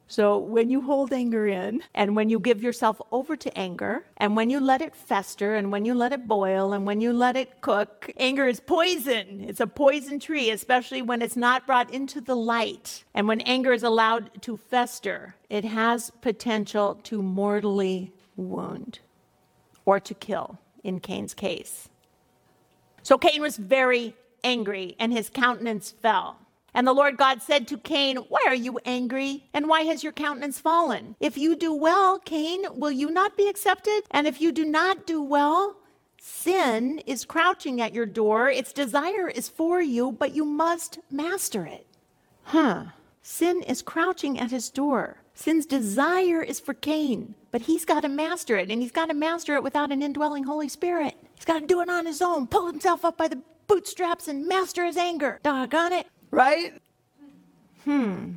So 0.08 0.38
when 0.38 0.70
you 0.70 0.82
hold 0.82 1.12
anger 1.12 1.48
in 1.48 1.82
and 1.96 2.16
when 2.16 2.30
you 2.30 2.40
give 2.40 2.62
yourself 2.62 3.02
over 3.12 3.36
to 3.36 3.58
anger 3.58 4.06
and 4.18 4.36
when 4.36 4.52
you 4.52 4.60
let 4.60 4.82
it 4.82 4.96
fester 4.96 5.56
and 5.56 5.72
when 5.72 5.84
you 5.84 5.96
let 5.96 6.14
it 6.14 6.28
boil 6.28 6.74
and 6.74 6.86
when 6.86 7.02
you 7.02 7.12
let 7.12 7.36
it 7.36 7.62
cook, 7.62 8.12
anger 8.18 8.48
is 8.48 8.60
poison. 8.60 9.44
It's 9.48 9.60
a 9.60 9.68
poison 9.68 10.20
tree, 10.20 10.52
especially 10.52 11.02
when 11.02 11.24
it's 11.24 11.36
not 11.36 11.66
brought 11.66 11.92
into 11.92 12.22
the 12.22 12.36
light. 12.36 13.04
And 13.16 13.28
when 13.28 13.42
anger 13.42 13.74
is 13.74 13.84
allowed 13.84 14.44
to 14.44 14.58
fester, 14.58 15.36
it 15.50 15.66
has 15.66 16.12
potential 16.22 17.00
to 17.04 17.24
mortally 17.24 18.12
wound 18.36 19.00
or 19.86 20.00
to 20.00 20.14
kill 20.14 20.60
in 20.84 21.00
Cain's 21.00 21.34
case. 21.34 21.90
So 23.02 23.18
Cain 23.18 23.42
was 23.42 23.58
very 23.58 24.16
angry 24.44 24.96
and 25.00 25.12
his 25.12 25.30
countenance 25.30 25.90
fell. 25.90 26.38
And 26.76 26.86
the 26.86 26.94
Lord 26.94 27.16
God 27.16 27.42
said 27.42 27.70
to 27.70 27.78
Cain, 27.78 28.18
Why 28.18 28.44
are 28.46 28.54
you 28.54 28.80
angry? 28.84 29.46
And 29.54 29.70
why 29.70 29.84
has 29.84 30.04
your 30.04 30.12
countenance 30.12 30.60
fallen? 30.60 31.16
If 31.22 31.38
you 31.38 31.56
do 31.56 31.74
well, 31.74 32.20
Cain, 32.20 32.66
will 32.74 32.92
you 32.92 33.10
not 33.10 33.38
be 33.38 33.48
accepted? 33.48 34.04
And 34.12 34.28
if 34.28 34.42
you 34.42 34.52
do 34.52 34.66
not 34.66 35.08
do 35.08 35.22
well, 35.22 35.78
sin 36.20 37.00
is 37.06 37.24
crouching 37.24 37.80
at 37.80 37.94
your 37.94 38.06
door. 38.06 38.50
Its 38.50 38.74
desire 38.74 39.30
is 39.30 39.48
for 39.48 39.82
you, 39.82 40.12
but 40.12 40.36
you 40.36 40.44
must 40.44 41.00
master 41.10 41.66
it. 41.66 41.88
Huh. 42.44 42.88
Sin 43.22 43.64
is 43.64 43.82
crouching 43.82 44.38
at 44.38 44.52
his 44.52 44.70
door. 44.70 45.22
Sin's 45.34 45.66
desire 45.66 46.42
is 46.42 46.60
for 46.60 46.74
Cain, 46.74 47.36
but 47.52 47.62
he's 47.62 47.86
got 47.86 48.02
to 48.02 48.10
master 48.10 48.58
it, 48.58 48.70
and 48.70 48.82
he's 48.82 48.92
got 48.92 49.08
to 49.08 49.14
master 49.14 49.56
it 49.56 49.64
without 49.64 49.94
an 49.94 50.04
indwelling 50.04 50.44
Holy 50.44 50.70
Spirit. 50.70 51.16
He's 51.36 51.46
got 51.46 51.60
to 51.60 51.66
do 51.66 51.80
it 51.80 51.90
on 51.90 52.06
his 52.06 52.22
own, 52.22 52.48
pull 52.48 52.68
himself 52.68 53.06
up 53.06 53.18
by 53.18 53.30
the 53.30 53.42
bootstraps 53.68 54.28
and 54.28 54.48
master 54.48 54.86
his 54.86 54.98
anger. 54.98 55.40
Doggone 55.44 55.94
it 55.94 56.08
right? 56.32 56.74
Hmm. 57.84 58.34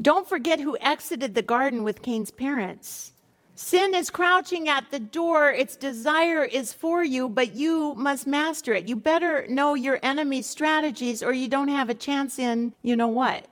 Don't 0.00 0.28
forget 0.28 0.60
who 0.60 0.76
exited 0.78 1.34
the 1.34 1.42
garden 1.42 1.84
with 1.84 2.02
Cain's 2.02 2.30
parents. 2.30 3.12
Sin 3.54 3.94
is 3.94 4.10
crouching 4.10 4.68
at 4.68 4.90
the 4.90 4.98
door. 4.98 5.50
Its 5.50 5.76
desire 5.76 6.44
is 6.44 6.72
for 6.72 7.04
you, 7.04 7.28
but 7.28 7.54
you 7.54 7.94
must 7.94 8.26
master 8.26 8.72
it. 8.72 8.88
You 8.88 8.96
better 8.96 9.46
know 9.48 9.74
your 9.74 10.00
enemy's 10.02 10.46
strategies 10.46 11.22
or 11.22 11.32
you 11.32 11.46
don't 11.48 11.68
have 11.68 11.88
a 11.88 11.94
chance 11.94 12.38
in, 12.38 12.72
you 12.82 12.96
know 12.96 13.08
what? 13.08 13.46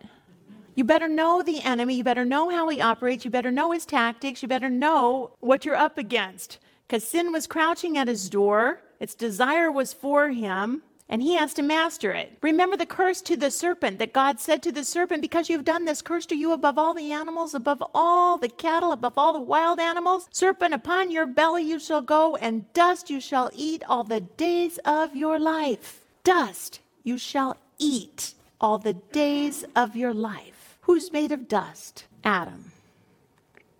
You 0.74 0.84
better 0.84 1.08
know 1.08 1.42
the 1.42 1.60
enemy. 1.60 1.94
You 1.94 2.04
better 2.04 2.24
know 2.24 2.48
how 2.48 2.68
he 2.68 2.80
operates. 2.80 3.24
You 3.24 3.30
better 3.30 3.50
know 3.50 3.70
his 3.72 3.84
tactics. 3.84 4.42
You 4.42 4.48
better 4.48 4.70
know 4.70 5.32
what 5.40 5.64
you're 5.64 5.76
up 5.76 5.98
against. 5.98 6.58
Because 6.86 7.06
sin 7.06 7.32
was 7.32 7.46
crouching 7.46 7.98
at 7.98 8.08
his 8.08 8.30
door, 8.30 8.80
its 8.98 9.14
desire 9.14 9.70
was 9.70 9.92
for 9.92 10.30
him 10.30 10.82
and 11.10 11.20
he 11.20 11.34
has 11.34 11.52
to 11.54 11.62
master 11.62 12.12
it. 12.12 12.38
Remember 12.40 12.76
the 12.76 12.86
curse 12.86 13.20
to 13.22 13.36
the 13.36 13.50
serpent 13.50 13.98
that 13.98 14.12
God 14.12 14.38
said 14.38 14.62
to 14.62 14.72
the 14.72 14.84
serpent, 14.84 15.20
Because 15.20 15.50
you've 15.50 15.64
done 15.64 15.84
this, 15.84 16.00
cursed 16.00 16.30
are 16.30 16.36
you 16.36 16.52
above 16.52 16.78
all 16.78 16.94
the 16.94 17.10
animals, 17.10 17.52
above 17.52 17.82
all 17.92 18.38
the 18.38 18.48
cattle, 18.48 18.92
above 18.92 19.18
all 19.18 19.32
the 19.32 19.40
wild 19.40 19.80
animals. 19.80 20.28
Serpent, 20.30 20.72
upon 20.72 21.10
your 21.10 21.26
belly 21.26 21.64
you 21.64 21.80
shall 21.80 22.00
go, 22.00 22.36
and 22.36 22.72
dust 22.72 23.10
you 23.10 23.20
shall 23.20 23.50
eat 23.52 23.82
all 23.88 24.04
the 24.04 24.20
days 24.20 24.78
of 24.84 25.16
your 25.16 25.40
life. 25.40 26.00
Dust 26.22 26.78
you 27.02 27.18
shall 27.18 27.56
eat 27.78 28.34
all 28.60 28.78
the 28.78 28.94
days 28.94 29.64
of 29.74 29.96
your 29.96 30.14
life. 30.14 30.78
Who's 30.82 31.12
made 31.12 31.32
of 31.32 31.48
dust? 31.48 32.04
Adam. 32.22 32.70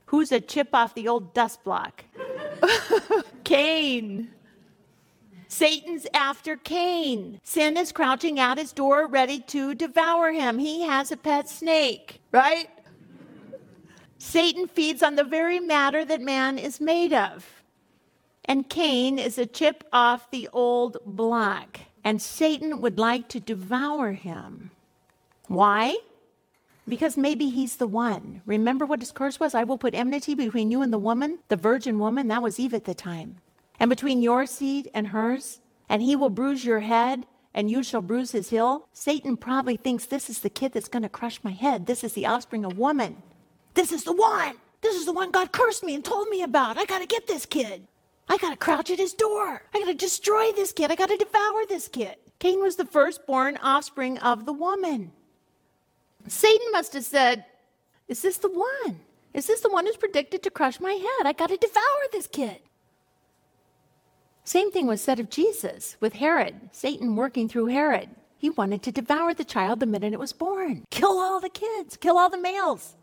Who's 0.06 0.32
a 0.32 0.40
chip 0.40 0.70
off 0.72 0.94
the 0.94 1.06
old 1.06 1.32
dust 1.32 1.62
block? 1.62 2.02
Cain. 3.44 4.30
Satan's 5.50 6.06
after 6.14 6.56
Cain. 6.56 7.40
Sin 7.42 7.76
is 7.76 7.90
crouching 7.90 8.38
at 8.38 8.56
his 8.56 8.72
door, 8.72 9.08
ready 9.08 9.40
to 9.48 9.74
devour 9.74 10.30
him. 10.30 10.58
He 10.58 10.82
has 10.82 11.10
a 11.10 11.16
pet 11.16 11.48
snake, 11.48 12.20
right? 12.30 12.68
Satan 14.18 14.68
feeds 14.68 15.02
on 15.02 15.16
the 15.16 15.24
very 15.24 15.58
matter 15.58 16.04
that 16.04 16.20
man 16.20 16.56
is 16.56 16.80
made 16.80 17.12
of. 17.12 17.64
And 18.44 18.70
Cain 18.70 19.18
is 19.18 19.38
a 19.38 19.46
chip 19.46 19.82
off 19.92 20.30
the 20.30 20.48
old 20.52 20.98
block. 21.04 21.80
And 22.04 22.22
Satan 22.22 22.80
would 22.80 22.98
like 22.98 23.28
to 23.30 23.40
devour 23.40 24.12
him. 24.12 24.70
Why? 25.48 25.96
Because 26.88 27.16
maybe 27.16 27.50
he's 27.50 27.76
the 27.76 27.88
one. 27.88 28.40
Remember 28.46 28.86
what 28.86 29.00
his 29.00 29.10
curse 29.12 29.40
was? 29.40 29.54
I 29.54 29.64
will 29.64 29.78
put 29.78 29.96
enmity 29.96 30.34
between 30.34 30.70
you 30.70 30.80
and 30.80 30.92
the 30.92 30.98
woman, 30.98 31.40
the 31.48 31.56
virgin 31.56 31.98
woman. 31.98 32.28
That 32.28 32.42
was 32.42 32.60
Eve 32.60 32.72
at 32.72 32.84
the 32.84 32.94
time 32.94 33.36
and 33.80 33.88
between 33.88 34.22
your 34.22 34.44
seed 34.46 34.90
and 34.94 35.08
hers, 35.08 35.58
and 35.88 36.02
he 36.02 36.14
will 36.14 36.30
bruise 36.30 36.64
your 36.64 36.80
head, 36.80 37.26
and 37.54 37.70
you 37.70 37.82
shall 37.82 38.02
bruise 38.02 38.30
his 38.30 38.50
heel. 38.50 38.86
Satan 38.92 39.36
probably 39.36 39.76
thinks 39.76 40.04
this 40.04 40.30
is 40.30 40.40
the 40.40 40.50
kid 40.50 40.72
that's 40.72 40.88
going 40.88 41.02
to 41.02 41.08
crush 41.08 41.42
my 41.42 41.50
head. 41.50 41.86
This 41.86 42.04
is 42.04 42.12
the 42.12 42.26
offspring 42.26 42.64
of 42.64 42.78
woman. 42.78 43.22
This 43.74 43.90
is 43.90 44.04
the 44.04 44.12
one. 44.12 44.54
This 44.82 44.94
is 44.94 45.06
the 45.06 45.12
one 45.12 45.30
God 45.30 45.50
cursed 45.50 45.82
me 45.82 45.94
and 45.94 46.04
told 46.04 46.28
me 46.28 46.42
about. 46.42 46.78
I 46.78 46.84
got 46.84 47.00
to 47.00 47.06
get 47.06 47.26
this 47.26 47.46
kid. 47.46 47.86
I 48.28 48.36
got 48.36 48.50
to 48.50 48.56
crouch 48.56 48.90
at 48.90 48.98
his 48.98 49.14
door. 49.14 49.62
I 49.74 49.78
got 49.80 49.86
to 49.86 49.94
destroy 49.94 50.52
this 50.52 50.72
kid. 50.72 50.92
I 50.92 50.94
got 50.94 51.08
to 51.08 51.16
devour 51.16 51.64
this 51.68 51.88
kid. 51.88 52.16
Cain 52.38 52.60
was 52.60 52.76
the 52.76 52.86
firstborn 52.86 53.58
offspring 53.62 54.18
of 54.18 54.46
the 54.46 54.52
woman. 54.52 55.10
Satan 56.28 56.70
must 56.70 56.92
have 56.92 57.04
said, 57.04 57.44
Is 58.08 58.22
this 58.22 58.36
the 58.38 58.50
one? 58.50 59.00
Is 59.34 59.46
this 59.46 59.60
the 59.60 59.70
one 59.70 59.86
who's 59.86 59.96
predicted 59.96 60.42
to 60.42 60.50
crush 60.50 60.80
my 60.80 60.92
head? 60.92 61.26
I 61.26 61.32
got 61.32 61.48
to 61.48 61.56
devour 61.56 61.82
this 62.12 62.26
kid. 62.26 62.60
Same 64.44 64.70
thing 64.70 64.86
was 64.86 65.00
said 65.00 65.20
of 65.20 65.30
Jesus 65.30 65.96
with 66.00 66.14
Herod, 66.14 66.70
Satan 66.72 67.16
working 67.16 67.48
through 67.48 67.66
Herod. 67.66 68.10
He 68.36 68.50
wanted 68.50 68.82
to 68.84 68.92
devour 68.92 69.34
the 69.34 69.44
child 69.44 69.80
the 69.80 69.86
minute 69.86 70.12
it 70.12 70.18
was 70.18 70.32
born, 70.32 70.86
kill 70.90 71.18
all 71.18 71.40
the 71.40 71.50
kids, 71.50 71.96
kill 71.96 72.18
all 72.18 72.30
the 72.30 72.40
males. 72.40 72.94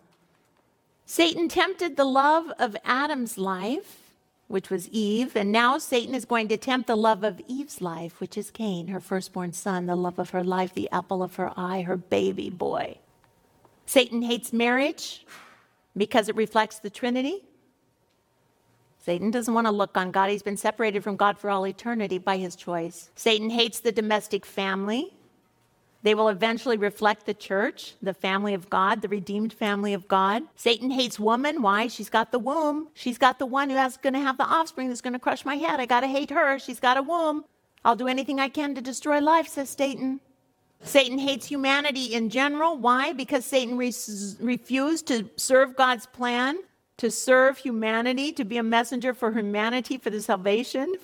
Satan 1.06 1.48
tempted 1.48 1.96
the 1.96 2.06
love 2.06 2.52
of 2.60 2.76
Adam's 2.84 3.38
life, 3.38 4.08
which 4.48 4.70
was 4.70 4.90
Eve, 4.90 5.36
and 5.36 5.52
now 5.52 5.78
Satan 5.78 6.16
is 6.16 6.26
going 6.26 6.48
to 6.48 6.58
tempt 6.58 6.88
the 6.88 6.98
love 6.98 7.24
of 7.24 7.42
Eve's 7.48 7.82
life, 7.82 8.20
which 8.20 8.38
is 8.38 8.50
Cain, 8.52 8.88
her 8.88 9.00
firstborn 9.00 9.54
son, 9.54 9.86
the 9.86 9.96
love 9.96 10.20
of 10.20 10.32
her 10.32 10.44
life, 10.44 10.74
the 10.74 10.90
apple 10.92 11.22
of 11.22 11.36
her 11.36 11.52
eye, 11.56 11.82
her 11.82 11.98
baby 11.98 12.50
boy. 12.50 12.98
Satan 13.86 14.22
hates 14.22 14.52
marriage 14.52 15.26
because 15.96 16.28
it 16.30 16.36
reflects 16.36 16.80
the 16.80 16.90
Trinity. 16.90 17.44
Satan 19.08 19.32
doesn't 19.32 19.54
want 19.54 19.66
to 19.68 19.72
look 19.72 19.96
on 19.96 20.12
God. 20.12 20.30
He's 20.30 20.44
been 20.44 20.58
separated 20.58 21.02
from 21.02 21.16
God 21.16 21.38
for 21.38 21.50
all 21.50 21.66
eternity 21.66 22.18
by 22.18 22.36
his 22.36 22.58
choice. 22.58 23.10
Satan 23.16 23.50
hates 23.50 23.80
the 23.80 23.94
domestic 23.94 24.46
family. 24.46 25.14
They 26.04 26.14
will 26.14 26.28
eventually 26.28 26.76
reflect 26.76 27.26
the 27.26 27.34
church, 27.34 27.94
the 28.02 28.14
family 28.14 28.54
of 28.54 28.70
God, 28.70 29.02
the 29.02 29.08
redeemed 29.08 29.54
family 29.54 29.94
of 29.94 30.10
God. 30.10 30.44
Satan 30.58 30.92
hates 30.92 31.18
woman. 31.18 31.62
Why? 31.62 31.88
She's 31.88 32.10
got 32.10 32.34
the 32.34 32.38
womb. 32.40 32.90
She's 32.96 33.18
got 33.18 33.40
the 33.40 33.46
one 33.46 33.70
who 33.70 33.78
is 33.78 33.96
going 33.96 34.12
to 34.12 34.20
have 34.20 34.38
the 34.38 34.44
offspring 34.44 34.90
that's 34.90 35.00
going 35.00 35.14
to 35.14 35.20
crush 35.20 35.46
my 35.46 35.56
head. 35.56 35.80
I 35.80 35.86
got 35.86 36.02
to 36.02 36.08
hate 36.08 36.32
her. 36.32 36.60
She's 36.60 36.82
got 36.82 36.98
a 36.98 37.02
womb. 37.02 37.46
I'll 37.86 37.96
do 37.96 38.10
anything 38.10 38.42
I 38.42 38.50
can 38.50 38.76
to 38.76 38.82
destroy 38.82 39.22
life, 39.22 39.48
says 39.48 39.70
Satan. 39.70 40.20
Satan 40.82 41.18
hates 41.18 41.46
humanity 41.46 42.14
in 42.14 42.30
general. 42.30 42.78
Why? 42.78 43.14
Because 43.14 43.46
Satan 43.46 43.78
re- 43.78 43.94
refused 44.42 45.08
to 45.08 45.30
serve 45.38 45.78
God's 45.78 46.08
plan 46.08 46.58
to 46.98 47.12
serve 47.12 47.60
humanity, 47.60 48.32
to 48.34 48.44
be 48.44 48.58
a 48.58 48.64
messenger 48.64 49.14
for 49.14 49.32
humanity 49.32 49.98
for 49.98 50.10
the 50.10 50.22
salvation 50.22 50.96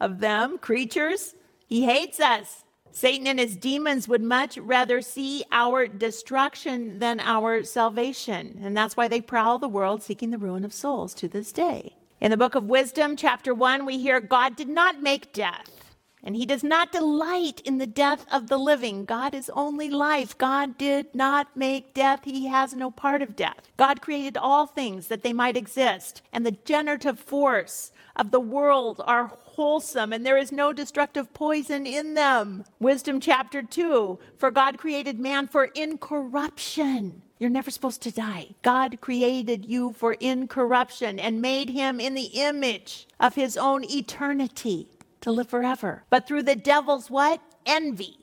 of 0.00 0.20
them, 0.20 0.58
creatures. 0.58 1.34
He 1.66 1.84
hates 1.84 2.20
us. 2.20 2.64
Satan 2.90 3.26
and 3.26 3.40
his 3.40 3.56
demons 3.56 4.06
would 4.06 4.22
much 4.22 4.58
rather 4.58 5.00
see 5.00 5.44
our 5.50 5.86
destruction 5.86 6.98
than 6.98 7.20
our 7.20 7.64
salvation. 7.64 8.60
And 8.62 8.76
that's 8.76 8.96
why 8.96 9.08
they 9.08 9.20
prowl 9.22 9.58
the 9.58 9.68
world 9.68 10.02
seeking 10.02 10.30
the 10.30 10.38
ruin 10.38 10.64
of 10.64 10.74
souls 10.74 11.14
to 11.14 11.28
this 11.28 11.52
day. 11.52 11.96
In 12.20 12.30
the 12.30 12.36
book 12.36 12.54
of 12.54 12.64
Wisdom, 12.64 13.16
chapter 13.16 13.54
1, 13.54 13.86
we 13.86 13.98
hear 13.98 14.20
God 14.20 14.56
did 14.56 14.68
not 14.68 15.02
make 15.02 15.32
death. 15.32 15.81
And 16.24 16.36
he 16.36 16.46
does 16.46 16.62
not 16.62 16.92
delight 16.92 17.60
in 17.64 17.78
the 17.78 17.86
death 17.86 18.26
of 18.30 18.46
the 18.46 18.58
living. 18.58 19.04
God 19.04 19.34
is 19.34 19.50
only 19.54 19.90
life. 19.90 20.38
God 20.38 20.78
did 20.78 21.14
not 21.14 21.56
make 21.56 21.94
death. 21.94 22.20
He 22.24 22.46
has 22.46 22.74
no 22.74 22.90
part 22.90 23.22
of 23.22 23.34
death. 23.34 23.68
God 23.76 24.00
created 24.00 24.36
all 24.36 24.66
things 24.66 25.08
that 25.08 25.24
they 25.24 25.32
might 25.32 25.56
exist. 25.56 26.22
And 26.32 26.46
the 26.46 26.56
generative 26.64 27.18
force 27.18 27.90
of 28.14 28.30
the 28.30 28.40
world 28.40 29.00
are 29.04 29.32
wholesome, 29.56 30.12
and 30.12 30.24
there 30.24 30.38
is 30.38 30.52
no 30.52 30.72
destructive 30.72 31.32
poison 31.34 31.86
in 31.86 32.14
them. 32.14 32.64
Wisdom 32.78 33.20
chapter 33.20 33.62
2 33.62 34.18
For 34.38 34.50
God 34.50 34.78
created 34.78 35.18
man 35.18 35.48
for 35.48 35.64
incorruption. 35.64 37.22
You're 37.38 37.50
never 37.50 37.72
supposed 37.72 38.02
to 38.02 38.12
die. 38.12 38.50
God 38.62 39.00
created 39.00 39.64
you 39.64 39.92
for 39.94 40.12
incorruption 40.14 41.18
and 41.18 41.42
made 41.42 41.70
him 41.70 41.98
in 41.98 42.14
the 42.14 42.30
image 42.34 43.08
of 43.18 43.34
his 43.34 43.56
own 43.56 43.84
eternity 43.84 44.86
to 45.22 45.32
live 45.32 45.48
forever. 45.48 46.04
But 46.10 46.26
through 46.26 46.44
the 46.44 46.56
devil's 46.56 47.10
what? 47.10 47.40
Envy. 47.66 48.18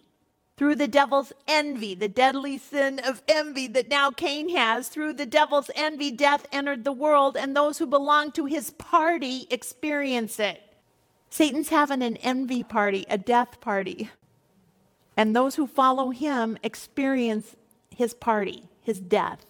Through 0.57 0.75
the 0.75 0.89
devil's 0.89 1.31
envy, 1.47 1.95
the 1.95 2.09
deadly 2.09 2.57
sin 2.57 2.99
of 2.99 3.23
envy 3.29 3.67
that 3.67 3.89
now 3.89 4.11
Cain 4.11 4.49
has, 4.49 4.89
through 4.89 5.13
the 5.13 5.25
devil's 5.25 5.71
envy, 5.73 6.11
death 6.11 6.45
entered 6.51 6.83
the 6.83 6.91
world, 6.91 7.37
and 7.37 7.55
those 7.55 7.77
who 7.77 7.85
belong 7.85 8.33
to 8.33 8.45
his 8.45 8.71
party 8.71 9.47
experience 9.49 10.37
it. 10.37 10.61
Satan's 11.29 11.69
having 11.69 12.01
an 12.01 12.17
envy 12.17 12.63
party, 12.63 13.05
a 13.09 13.17
death 13.17 13.61
party. 13.61 14.09
And 15.15 15.33
those 15.33 15.55
who 15.55 15.65
follow 15.65 16.09
him 16.09 16.57
experience 16.61 17.55
his 17.89 18.13
party, 18.13 18.63
his 18.81 18.99
death. 18.99 19.45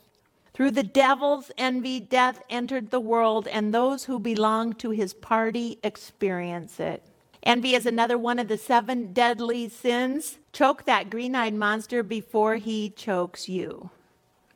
Through 0.54 0.72
the 0.72 0.84
devil's 0.84 1.52
envy, 1.58 2.00
death 2.00 2.44
entered 2.52 2.92
the 2.92 3.00
world, 3.00 3.48
and 3.48 3.74
those 3.74 4.06
who 4.06 4.20
belong 4.20 4.74
to 4.74 4.92
his 4.92 5.14
party 5.14 5.80
experience 5.84 6.80
it. 6.80 7.02
Envy 7.44 7.74
is 7.74 7.86
another 7.86 8.18
one 8.18 8.40
of 8.40 8.48
the 8.48 8.58
seven 8.58 9.14
deadly 9.14 9.70
sins. 9.70 10.38
Choke 10.52 10.86
that 10.86 11.10
green 11.10 11.36
eyed 11.36 11.54
monster 11.54 12.04
before 12.04 12.56
he 12.56 12.90
chokes 12.90 13.48
you, 13.48 13.90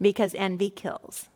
because 0.01 0.35
envy 0.35 0.69
kills. 0.69 1.29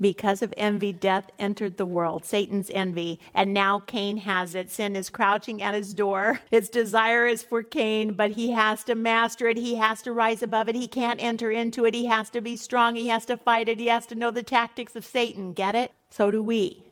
Because 0.00 0.42
of 0.42 0.52
envy, 0.56 0.92
death 0.92 1.30
entered 1.38 1.76
the 1.76 1.86
world, 1.86 2.24
Satan's 2.24 2.68
envy, 2.70 3.20
and 3.32 3.54
now 3.54 3.78
Cain 3.78 4.18
has 4.18 4.56
it. 4.56 4.70
Sin 4.70 4.96
is 4.96 5.08
crouching 5.08 5.62
at 5.62 5.74
his 5.74 5.94
door. 5.94 6.40
Its 6.50 6.68
desire 6.68 7.26
is 7.26 7.44
for 7.44 7.62
Cain, 7.62 8.12
but 8.12 8.32
he 8.32 8.50
has 8.50 8.82
to 8.84 8.96
master 8.96 9.48
it. 9.48 9.56
He 9.56 9.76
has 9.76 10.02
to 10.02 10.12
rise 10.12 10.42
above 10.42 10.68
it. 10.68 10.74
He 10.74 10.88
can't 10.88 11.22
enter 11.22 11.50
into 11.50 11.84
it. 11.84 11.94
He 11.94 12.06
has 12.06 12.28
to 12.30 12.40
be 12.40 12.56
strong. 12.56 12.96
He 12.96 13.06
has 13.08 13.24
to 13.26 13.36
fight 13.36 13.68
it. 13.68 13.78
He 13.78 13.86
has 13.86 14.04
to 14.06 14.16
know 14.16 14.32
the 14.32 14.42
tactics 14.42 14.96
of 14.96 15.06
Satan. 15.06 15.52
Get 15.52 15.76
it? 15.76 15.92
So 16.10 16.30
do 16.30 16.42
we. 16.42 16.82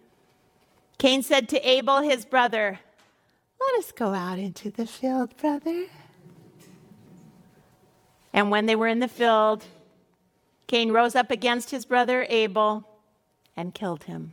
Cain 0.98 1.24
said 1.24 1.48
to 1.48 1.68
Abel, 1.68 2.02
his 2.02 2.24
brother, 2.24 2.78
Let 3.66 3.78
us 3.78 3.92
go 3.92 4.12
out 4.12 4.38
into 4.38 4.71
the 4.71 4.87
field, 4.87 5.37
brother. 5.37 5.87
And 8.33 8.50
when 8.50 8.66
they 8.66 8.75
were 8.75 8.88
in 8.88 8.99
the 8.99 9.09
field, 9.09 9.64
Cain 10.66 10.90
rose 10.90 11.14
up 11.14 11.31
against 11.31 11.71
his 11.71 11.85
brother 11.85 12.26
Abel 12.28 12.88
and 13.57 13.75
killed 13.75 14.04
him. 14.04 14.33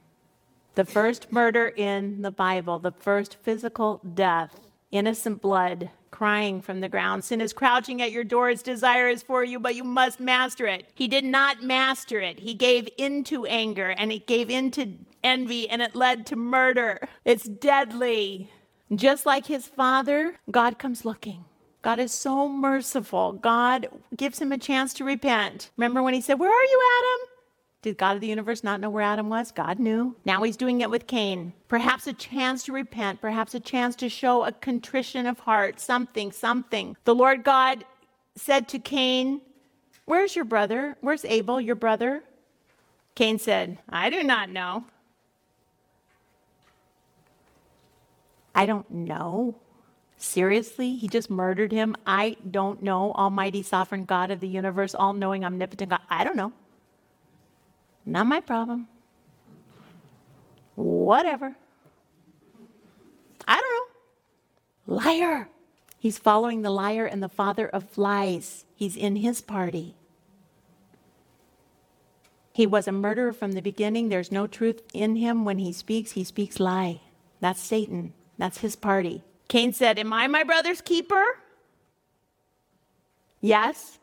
The 0.76 0.86
first 0.86 1.32
murder 1.32 1.68
in 1.68 2.22
the 2.22 2.32
Bible, 2.32 2.80
the 2.80 2.92
first 2.92 3.36
physical 3.42 4.02
death, 4.14 4.60
innocent 4.92 5.42
blood 5.42 5.90
crying 6.12 6.62
from 6.62 6.80
the 6.80 6.90
ground. 6.90 7.24
Sin 7.24 7.42
is 7.42 7.54
crouching 7.54 8.02
at 8.02 8.12
your 8.12 8.24
door. 8.24 8.50
Its 8.50 8.64
desire 8.64 9.08
is 9.08 9.22
for 9.22 9.44
you, 9.44 9.60
but 9.60 9.76
you 9.76 9.84
must 9.84 10.20
master 10.20 10.66
it. 10.66 10.90
He 10.96 11.08
did 11.08 11.26
not 11.26 11.62
master 11.62 12.20
it. 12.20 12.40
He 12.40 12.54
gave 12.54 12.90
into 12.98 13.46
anger 13.46 13.90
and 13.92 14.12
it 14.12 14.26
gave 14.26 14.50
into 14.50 14.94
envy 15.24 15.70
and 15.70 15.82
it 15.82 15.96
led 15.96 16.26
to 16.28 16.36
murder. 16.36 17.08
It's 17.26 17.44
deadly. 17.44 18.50
Just 18.94 19.26
like 19.26 19.46
his 19.46 19.68
father, 19.68 20.36
God 20.50 20.80
comes 20.80 21.06
looking. 21.06 21.46
God 21.82 22.00
is 22.00 22.12
so 22.12 22.50
merciful. 22.50 23.34
God 23.34 23.88
gives 24.16 24.40
him 24.40 24.52
a 24.52 24.58
chance 24.58 24.94
to 24.96 25.06
repent. 25.06 25.72
Remember 25.78 26.04
when 26.04 26.14
he 26.14 26.22
said, 26.22 26.40
Where 26.40 26.52
are 26.52 26.64
you, 26.64 26.82
Adam? 27.00 27.30
Did 27.82 27.98
God 27.98 28.16
of 28.16 28.22
the 28.22 28.28
universe 28.28 28.64
not 28.64 28.82
know 28.82 28.90
where 28.90 29.04
Adam 29.04 29.30
was? 29.30 29.52
God 29.52 29.80
knew. 29.80 30.16
Now 30.26 30.44
he's 30.44 30.58
doing 30.58 30.82
it 30.82 30.90
with 30.90 31.08
Cain. 31.08 31.54
Perhaps 31.70 32.08
a 32.08 32.14
chance 32.14 32.64
to 32.66 32.74
repent, 32.74 33.22
perhaps 33.22 33.56
a 33.56 33.60
chance 33.60 33.96
to 33.98 34.10
show 34.10 34.44
a 34.44 34.52
contrition 34.52 35.26
of 35.26 35.40
heart, 35.40 35.80
something, 35.80 36.34
something. 36.34 36.98
The 37.06 37.16
Lord 37.16 37.46
God 37.46 37.86
said 38.36 38.68
to 38.70 38.80
Cain, 38.80 39.42
Where's 40.06 40.36
your 40.36 40.46
brother? 40.46 40.98
Where's 41.00 41.24
Abel, 41.24 41.62
your 41.62 41.76
brother? 41.76 42.24
Cain 43.16 43.40
said, 43.40 43.78
I 43.88 44.10
do 44.10 44.24
not 44.24 44.50
know. 44.50 44.86
I 48.54 48.66
don't 48.66 48.90
know. 48.90 49.56
Seriously? 50.18 50.96
He 50.96 51.08
just 51.08 51.30
murdered 51.30 51.72
him? 51.72 51.96
I 52.06 52.36
don't 52.50 52.84
know. 52.84 53.14
Almighty 53.14 53.64
sovereign 53.64 54.06
God 54.06 54.32
of 54.32 54.42
the 54.42 54.48
universe, 54.48 54.94
all 54.94 55.14
knowing, 55.14 55.46
omnipotent 55.46 55.92
God. 55.92 56.02
I 56.10 56.24
don't 56.24 56.36
know. 56.36 56.52
Not 58.06 58.28
my 58.28 58.42
problem. 58.42 58.88
Whatever. 60.76 61.56
I 63.48 63.56
don't 63.56 64.96
know. 64.96 64.96
Liar. 64.96 65.50
He's 66.00 66.18
following 66.18 66.62
the 66.62 66.70
liar 66.70 67.06
and 67.06 67.22
the 67.22 67.30
father 67.30 67.68
of 67.68 67.98
lies. 67.98 68.66
He's 68.76 68.96
in 68.96 69.18
his 69.18 69.42
party. 69.42 69.96
He 72.54 72.66
was 72.66 72.88
a 72.88 72.92
murderer 72.92 73.32
from 73.32 73.54
the 73.54 73.62
beginning. 73.62 74.10
There's 74.10 74.32
no 74.32 74.48
truth 74.48 74.82
in 74.94 75.16
him. 75.16 75.46
When 75.46 75.60
he 75.60 75.72
speaks, 75.72 76.12
he 76.12 76.24
speaks 76.24 76.60
lie. 76.60 77.02
That's 77.40 77.62
Satan. 77.62 78.14
That's 78.40 78.58
his 78.58 78.76
party. 78.76 79.22
Cain 79.50 79.74
said, 79.74 80.00
Am 80.00 80.12
I 80.12 80.28
my 80.28 80.44
brother's 80.44 80.82
keeper? 80.82 81.24
Yes, 83.42 84.00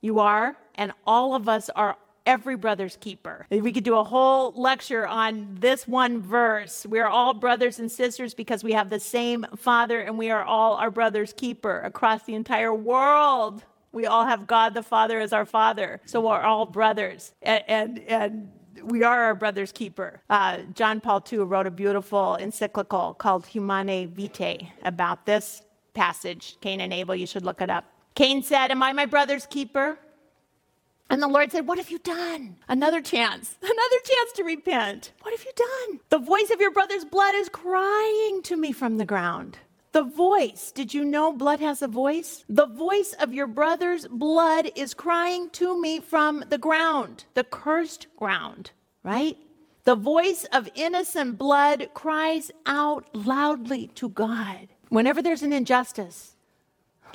you 0.00 0.18
are. 0.18 0.56
And 0.74 0.92
all 1.06 1.34
of 1.34 1.48
us 1.48 1.70
are 1.70 1.96
every 2.26 2.56
brother's 2.56 2.96
keeper. 2.96 3.46
We 3.50 3.72
could 3.72 3.84
do 3.84 3.96
a 3.96 4.04
whole 4.04 4.52
lecture 4.52 5.06
on 5.06 5.56
this 5.60 5.88
one 5.88 6.20
verse. 6.20 6.84
We 6.84 6.98
are 6.98 7.08
all 7.08 7.32
brothers 7.32 7.78
and 7.78 7.90
sisters 7.90 8.34
because 8.34 8.62
we 8.62 8.72
have 8.72 8.90
the 8.90 9.00
same 9.00 9.46
Father 9.56 10.00
and 10.00 10.18
we 10.18 10.30
are 10.30 10.44
all 10.44 10.74
our 10.74 10.90
brother's 10.90 11.32
keeper 11.32 11.80
across 11.80 12.24
the 12.24 12.34
entire 12.34 12.74
world. 12.74 13.64
We 13.92 14.06
all 14.06 14.26
have 14.26 14.46
God 14.46 14.74
the 14.74 14.82
Father 14.82 15.18
as 15.18 15.32
our 15.32 15.46
Father. 15.46 16.00
So 16.04 16.20
we're 16.20 16.40
all 16.40 16.66
brothers. 16.66 17.32
And, 17.40 17.64
and, 17.66 17.98
and 18.00 18.52
we 18.84 19.02
are 19.02 19.22
our 19.24 19.34
brother's 19.34 19.72
keeper. 19.72 20.20
Uh, 20.30 20.58
John 20.74 21.00
Paul 21.00 21.24
II 21.30 21.40
wrote 21.40 21.66
a 21.66 21.70
beautiful 21.70 22.36
encyclical 22.36 23.14
called 23.14 23.46
Humanae 23.46 24.06
Vitae 24.06 24.72
about 24.82 25.26
this 25.26 25.62
passage, 25.94 26.56
Cain 26.60 26.80
and 26.80 26.92
Abel. 26.92 27.14
You 27.14 27.26
should 27.26 27.44
look 27.44 27.60
it 27.60 27.70
up. 27.70 27.84
Cain 28.14 28.42
said, 28.42 28.70
Am 28.70 28.82
I 28.82 28.92
my 28.92 29.06
brother's 29.06 29.46
keeper? 29.46 29.98
And 31.10 31.22
the 31.22 31.28
Lord 31.28 31.50
said, 31.52 31.66
What 31.66 31.78
have 31.78 31.90
you 31.90 31.98
done? 31.98 32.56
Another 32.68 33.00
chance, 33.00 33.56
another 33.62 34.00
chance 34.04 34.32
to 34.36 34.44
repent. 34.44 35.12
What 35.22 35.32
have 35.32 35.44
you 35.44 35.52
done? 35.56 36.00
The 36.10 36.18
voice 36.18 36.50
of 36.50 36.60
your 36.60 36.70
brother's 36.70 37.04
blood 37.04 37.34
is 37.34 37.48
crying 37.48 38.42
to 38.44 38.56
me 38.56 38.72
from 38.72 38.98
the 38.98 39.06
ground. 39.06 39.58
The 39.92 40.02
voice, 40.02 40.70
did 40.70 40.92
you 40.92 41.04
know 41.04 41.32
blood 41.32 41.60
has 41.60 41.80
a 41.80 41.88
voice? 41.88 42.44
The 42.48 42.66
voice 42.66 43.14
of 43.18 43.32
your 43.32 43.46
brother's 43.46 44.06
blood 44.06 44.70
is 44.76 44.92
crying 44.92 45.48
to 45.50 45.80
me 45.80 46.00
from 46.00 46.44
the 46.50 46.58
ground, 46.58 47.24
the 47.34 47.44
cursed 47.44 48.06
ground, 48.16 48.72
right? 49.02 49.36
The 49.84 49.94
voice 49.94 50.44
of 50.52 50.68
innocent 50.74 51.38
blood 51.38 51.88
cries 51.94 52.50
out 52.66 53.08
loudly 53.14 53.86
to 53.94 54.10
God. 54.10 54.68
Whenever 54.90 55.22
there's 55.22 55.42
an 55.42 55.54
injustice 55.54 56.36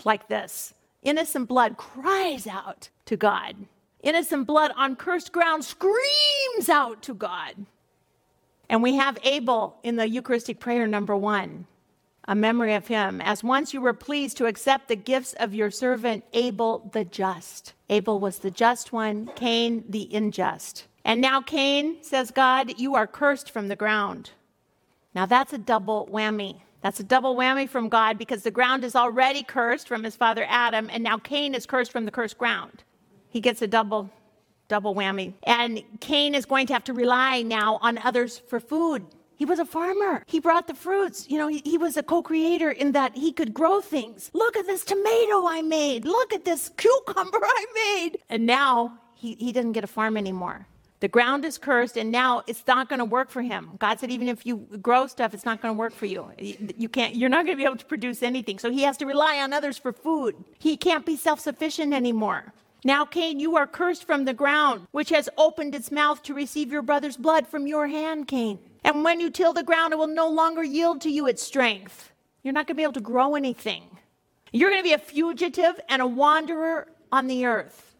like 0.04 0.28
this, 0.28 0.74
innocent 1.04 1.48
blood 1.48 1.78
cries 1.78 2.48
out 2.48 2.90
to 3.06 3.16
God. 3.16 3.56
Innocent 4.02 4.48
blood 4.48 4.72
on 4.76 4.96
cursed 4.96 5.32
ground 5.32 5.64
screams 5.64 6.68
out 6.68 7.04
to 7.04 7.14
God. 7.14 7.68
And 8.68 8.82
we 8.82 8.96
have 8.96 9.20
Abel 9.24 9.78
in 9.84 9.96
the 9.96 10.10
Eucharistic 10.10 10.60
prayer 10.60 10.88
number 10.88 11.16
one, 11.16 11.68
a 12.26 12.36
memory 12.36 12.74
of 12.74 12.88
him. 12.88 13.22
As 13.22 13.44
once 13.44 13.74
you 13.74 13.82
were 13.82 13.94
pleased 13.94 14.38
to 14.38 14.46
accept 14.46 14.88
the 14.88 14.96
gifts 14.96 15.34
of 15.34 15.54
your 15.54 15.72
servant 15.72 16.24
Abel 16.34 16.90
the 16.94 17.06
just. 17.06 17.74
Abel 17.90 18.20
was 18.20 18.40
the 18.40 18.52
just 18.52 18.94
one, 18.94 19.30
Cain 19.36 19.84
the 19.90 20.10
unjust. 20.14 20.88
And 21.06 21.20
now, 21.20 21.42
Cain, 21.42 22.02
says 22.02 22.32
God, 22.32 22.80
you 22.80 22.96
are 22.96 23.08
cursed 23.08 23.52
from 23.52 23.68
the 23.68 23.76
ground. 23.76 24.32
Now, 25.14 25.26
that's 25.26 25.54
a 25.54 25.58
double 25.58 26.08
whammy. 26.12 26.62
That's 26.82 27.00
a 27.00 27.04
double 27.04 27.36
whammy 27.36 27.68
from 27.68 27.90
God 27.90 28.18
because 28.18 28.44
the 28.44 28.52
ground 28.52 28.84
is 28.84 28.96
already 28.96 29.44
cursed 29.44 29.88
from 29.88 30.04
his 30.04 30.16
father 30.16 30.46
Adam, 30.48 30.90
and 30.92 31.04
now 31.04 31.18
Cain 31.18 31.56
is 31.56 31.66
cursed 31.66 31.92
from 31.92 32.06
the 32.06 32.12
cursed 32.12 32.38
ground. 32.38 32.84
He 33.30 33.42
gets 33.42 33.62
a 33.62 33.68
double 33.68 34.10
double 34.68 34.96
whammy. 34.96 35.34
And 35.44 35.84
Cain 36.00 36.36
is 36.36 36.46
going 36.46 36.68
to 36.68 36.74
have 36.74 36.84
to 36.86 36.94
rely 36.94 37.42
now 37.42 37.78
on 37.82 37.98
others 38.00 38.42
for 38.48 38.60
food. 38.60 39.06
He 39.36 39.46
was 39.46 39.60
a 39.60 39.66
farmer. 39.66 40.24
He 40.28 40.40
brought 40.40 40.68
the 40.68 40.74
fruits. 40.74 41.30
You 41.30 41.38
know, 41.38 41.48
he, 41.48 41.62
he 41.66 41.78
was 41.78 41.98
a 41.98 42.04
co 42.04 42.22
creator 42.22 42.72
in 42.72 42.92
that 42.94 43.16
he 43.16 43.32
could 43.32 43.54
grow 43.54 43.82
things. 43.82 44.30
Look 44.34 44.56
at 44.58 44.66
this 44.66 44.84
tomato 44.86 45.48
I 45.48 45.62
made. 45.62 46.06
Look 46.06 46.34
at 46.34 46.46
this 46.46 46.70
cucumber 46.78 47.40
I 47.44 47.66
made. 47.74 48.18
And 48.30 48.46
now 48.46 49.00
he, 49.16 49.36
he 49.40 49.52
doesn't 49.52 49.74
get 49.74 49.84
a 49.84 49.88
farm 49.88 50.18
anymore. 50.18 50.68
The 51.04 51.10
ground 51.10 51.44
is 51.44 51.58
cursed, 51.58 51.98
and 51.98 52.14
now 52.14 52.44
it's 52.48 52.64
not 52.66 52.88
going 52.88 53.00
to 53.00 53.06
work 53.06 53.30
for 53.30 53.42
him. 53.42 53.72
God 53.78 54.00
said, 54.00 54.10
even 54.10 54.30
if 54.30 54.46
you 54.46 54.66
grow 54.82 55.06
stuff, 55.08 55.34
it's 55.34 55.44
not 55.44 55.62
going 55.62 55.74
to 55.74 55.78
work 55.78 55.92
for 55.92 56.06
you. 56.06 56.32
You 56.40 56.88
can't. 56.88 57.14
You're 57.14 57.28
not 57.30 57.46
going 57.46 57.58
to 57.58 57.62
be 57.62 57.66
able 57.66 57.76
to 57.76 57.86
produce 57.86 58.24
anything. 58.24 58.58
So 58.58 58.72
he 58.72 58.84
has 58.84 58.96
to 58.98 59.06
rely 59.06 59.40
on 59.40 59.52
others 59.52 59.78
for 59.78 59.92
food. 59.92 60.34
He 60.60 60.78
can't 60.78 61.06
be 61.06 61.18
self-sufficient 61.18 61.94
anymore. 61.94 62.54
Now, 62.86 63.06
Cain, 63.06 63.40
you 63.40 63.56
are 63.56 63.68
cursed 63.68 64.06
from 64.06 64.26
the 64.26 64.34
ground, 64.34 64.88
which 64.92 65.10
has 65.10 65.30
opened 65.38 65.74
its 65.74 65.92
mouth 65.92 66.22
to 66.24 66.34
receive 66.34 66.72
your 66.72 66.82
brother's 66.82 67.16
blood 67.16 67.48
from 67.48 67.66
your 67.66 67.88
hand, 67.88 68.28
Cain. 68.28 68.60
And 68.84 69.04
when 69.04 69.22
you 69.22 69.30
till 69.30 69.54
the 69.54 69.64
ground, 69.64 69.94
it 69.94 69.98
will 69.98 70.08
no 70.08 70.28
longer 70.28 70.64
yield 70.64 71.00
to 71.02 71.10
you 71.10 71.28
its 71.28 71.42
strength. 71.42 72.12
You're 72.44 72.54
not 72.54 72.68
going 72.68 72.76
to 72.76 72.80
be 72.80 72.84
able 72.84 72.94
to 72.94 73.00
grow 73.00 73.36
anything. 73.36 73.84
You're 74.52 74.70
going 74.70 74.82
to 74.82 74.88
be 74.88 74.94
a 74.94 75.00
fugitive 75.00 75.80
and 75.88 76.02
a 76.02 76.08
wanderer 76.08 76.88
on 77.12 77.28
the 77.28 77.46
earth. 77.46 77.96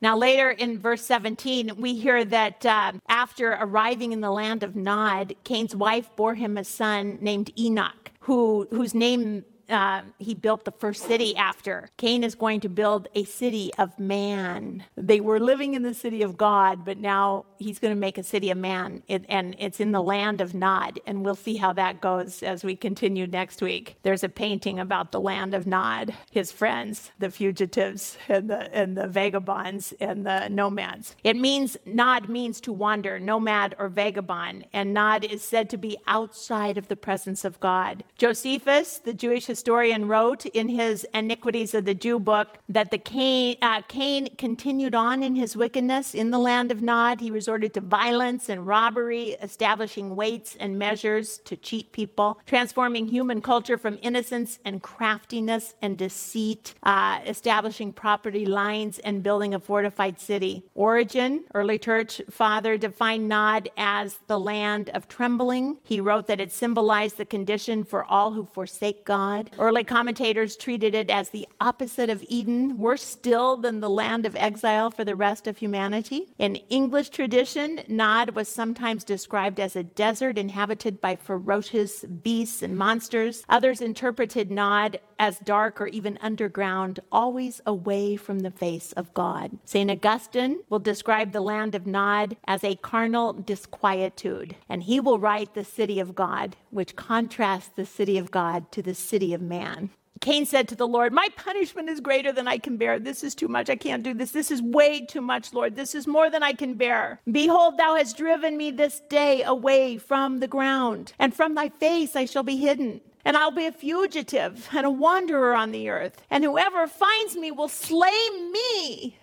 Now, 0.00 0.16
later 0.16 0.50
in 0.50 0.78
verse 0.78 1.04
17, 1.04 1.72
we 1.76 1.94
hear 1.94 2.24
that 2.24 2.64
uh, 2.64 2.92
after 3.08 3.50
arriving 3.60 4.12
in 4.12 4.20
the 4.20 4.30
land 4.30 4.62
of 4.62 4.76
Nod, 4.76 5.34
Cain's 5.44 5.74
wife 5.74 6.08
bore 6.16 6.34
him 6.34 6.56
a 6.56 6.64
son 6.64 7.18
named 7.20 7.50
Enoch, 7.58 8.12
who, 8.20 8.68
whose 8.70 8.94
name 8.94 9.44
uh, 9.68 10.02
he 10.18 10.34
built 10.34 10.64
the 10.64 10.72
first 10.72 11.04
city 11.04 11.36
after. 11.36 11.88
Cain 11.96 12.24
is 12.24 12.34
going 12.34 12.60
to 12.60 12.68
build 12.68 13.08
a 13.14 13.24
city 13.24 13.70
of 13.78 13.98
man. 13.98 14.84
They 14.96 15.20
were 15.20 15.38
living 15.40 15.74
in 15.74 15.82
the 15.82 15.94
city 15.94 16.22
of 16.22 16.36
God, 16.36 16.84
but 16.84 16.98
now 16.98 17.44
he's 17.58 17.78
going 17.78 17.94
to 17.94 18.00
make 18.00 18.18
a 18.18 18.22
city 18.22 18.50
of 18.50 18.58
man, 18.58 19.02
it, 19.08 19.24
and 19.28 19.54
it's 19.58 19.80
in 19.80 19.92
the 19.92 20.02
land 20.02 20.40
of 20.40 20.54
Nod. 20.54 21.00
And 21.06 21.24
we'll 21.24 21.34
see 21.34 21.56
how 21.56 21.72
that 21.74 22.00
goes 22.00 22.42
as 22.42 22.64
we 22.64 22.76
continue 22.76 23.26
next 23.26 23.60
week. 23.60 23.96
There's 24.02 24.24
a 24.24 24.28
painting 24.28 24.78
about 24.78 25.12
the 25.12 25.20
land 25.20 25.54
of 25.54 25.66
Nod, 25.66 26.14
his 26.30 26.50
friends, 26.52 27.10
the 27.18 27.30
fugitives, 27.30 28.16
and 28.28 28.48
the 28.48 28.74
and 28.74 28.96
the 28.96 29.06
vagabonds 29.06 29.92
and 30.00 30.24
the 30.24 30.48
nomads. 30.48 31.16
It 31.24 31.36
means 31.36 31.76
Nod 31.84 32.28
means 32.28 32.60
to 32.62 32.72
wander, 32.72 33.18
nomad 33.18 33.74
or 33.78 33.88
vagabond, 33.88 34.66
and 34.72 34.94
Nod 34.94 35.24
is 35.24 35.42
said 35.42 35.68
to 35.70 35.76
be 35.76 35.98
outside 36.06 36.78
of 36.78 36.88
the 36.88 36.96
presence 36.96 37.44
of 37.44 37.60
God. 37.60 38.04
Josephus, 38.16 38.98
the 38.98 39.14
Jewish 39.14 39.48
historian 39.58 40.06
wrote 40.06 40.46
in 40.46 40.68
his 40.68 41.04
Antiquities 41.14 41.74
of 41.74 41.84
the 41.84 41.92
Jew 41.92 42.20
book 42.20 42.58
that 42.68 42.92
the 42.92 42.98
Cain, 42.98 43.56
uh, 43.60 43.82
Cain 43.88 44.28
continued 44.36 44.94
on 44.94 45.20
in 45.20 45.34
his 45.34 45.56
wickedness 45.56 46.14
in 46.14 46.30
the 46.30 46.38
land 46.38 46.70
of 46.70 46.80
Nod. 46.80 47.18
He 47.20 47.32
resorted 47.32 47.74
to 47.74 47.80
violence 47.80 48.48
and 48.48 48.64
robbery, 48.64 49.30
establishing 49.42 50.14
weights 50.14 50.56
and 50.60 50.78
measures 50.78 51.38
to 51.38 51.56
cheat 51.56 51.90
people, 51.90 52.38
transforming 52.46 53.08
human 53.08 53.40
culture 53.40 53.76
from 53.76 53.98
innocence 54.00 54.60
and 54.64 54.80
craftiness 54.80 55.74
and 55.82 55.98
deceit, 55.98 56.74
uh, 56.84 57.18
establishing 57.26 57.92
property 57.92 58.46
lines 58.46 59.00
and 59.00 59.24
building 59.24 59.54
a 59.54 59.58
fortified 59.58 60.20
city. 60.20 60.62
Origen, 60.76 61.42
early 61.52 61.80
church 61.80 62.22
father, 62.30 62.78
defined 62.78 63.28
Nod 63.28 63.68
as 63.76 64.20
the 64.28 64.38
land 64.38 64.90
of 64.90 65.08
trembling. 65.08 65.78
He 65.82 66.00
wrote 66.00 66.28
that 66.28 66.40
it 66.40 66.52
symbolized 66.52 67.16
the 67.16 67.24
condition 67.24 67.82
for 67.82 68.04
all 68.04 68.30
who 68.30 68.46
forsake 68.46 69.04
God. 69.04 69.47
Early 69.58 69.84
commentators 69.84 70.56
treated 70.56 70.94
it 70.94 71.10
as 71.10 71.30
the 71.30 71.48
opposite 71.60 72.10
of 72.10 72.24
Eden, 72.28 72.78
worse 72.78 73.02
still 73.02 73.56
than 73.56 73.80
the 73.80 73.90
land 73.90 74.26
of 74.26 74.36
exile 74.36 74.90
for 74.90 75.04
the 75.04 75.16
rest 75.16 75.46
of 75.46 75.58
humanity. 75.58 76.26
In 76.38 76.56
English 76.70 77.10
tradition, 77.10 77.80
Nod 77.88 78.30
was 78.30 78.48
sometimes 78.48 79.04
described 79.04 79.60
as 79.60 79.76
a 79.76 79.82
desert 79.82 80.38
inhabited 80.38 81.00
by 81.00 81.16
ferocious 81.16 82.04
beasts 82.04 82.62
and 82.62 82.76
monsters. 82.76 83.44
Others 83.48 83.80
interpreted 83.80 84.50
Nod 84.50 85.00
as 85.18 85.38
dark 85.40 85.80
or 85.80 85.88
even 85.88 86.18
underground, 86.22 87.00
always 87.10 87.60
away 87.66 88.16
from 88.16 88.40
the 88.40 88.50
face 88.50 88.92
of 88.92 89.12
God. 89.14 89.58
St. 89.64 89.90
Augustine 89.90 90.60
will 90.68 90.78
describe 90.78 91.32
the 91.32 91.40
land 91.40 91.74
of 91.74 91.86
Nod 91.86 92.36
as 92.46 92.62
a 92.62 92.76
carnal 92.76 93.32
disquietude, 93.32 94.54
and 94.68 94.84
he 94.84 95.00
will 95.00 95.18
write 95.18 95.54
the 95.54 95.64
city 95.64 95.98
of 95.98 96.14
God, 96.14 96.56
which 96.70 96.96
contrasts 96.96 97.70
the 97.74 97.86
city 97.86 98.16
of 98.18 98.30
God 98.30 98.70
to 98.72 98.82
the 98.82 98.94
city 98.94 99.34
of 99.34 99.37
man. 99.40 99.90
Cain 100.20 100.46
said 100.46 100.66
to 100.68 100.74
the 100.74 100.88
Lord, 100.88 101.12
My 101.12 101.28
punishment 101.36 101.88
is 101.88 102.00
greater 102.00 102.32
than 102.32 102.48
I 102.48 102.58
can 102.58 102.76
bear. 102.76 102.98
This 102.98 103.22
is 103.22 103.34
too 103.34 103.48
much. 103.48 103.70
I 103.70 103.76
can't 103.76 104.02
do 104.02 104.14
this. 104.14 104.32
This 104.32 104.50
is 104.50 104.60
way 104.60 105.06
too 105.06 105.20
much, 105.20 105.52
Lord. 105.52 105.76
This 105.76 105.94
is 105.94 106.06
more 106.06 106.28
than 106.28 106.42
I 106.42 106.52
can 106.52 106.74
bear. 106.74 107.20
Behold, 107.30 107.78
thou 107.78 107.94
hast 107.94 108.16
driven 108.16 108.56
me 108.56 108.70
this 108.70 109.00
day 109.08 109.42
away 109.42 109.96
from 109.96 110.40
the 110.40 110.48
ground, 110.48 111.12
and 111.18 111.34
from 111.34 111.54
thy 111.54 111.68
face 111.68 112.16
I 112.16 112.24
shall 112.24 112.42
be 112.42 112.56
hidden 112.56 113.00
and 113.24 113.36
I'll 113.36 113.50
be 113.50 113.66
a 113.66 113.72
fugitive 113.72 114.68
and 114.72 114.86
a 114.86 114.90
wanderer 114.90 115.54
on 115.54 115.70
the 115.70 115.90
earth, 115.90 116.22
and 116.30 116.42
whoever 116.44 116.86
finds 116.86 117.36
me 117.36 117.50
will 117.50 117.68
slay 117.68 118.28
me. 118.52 119.18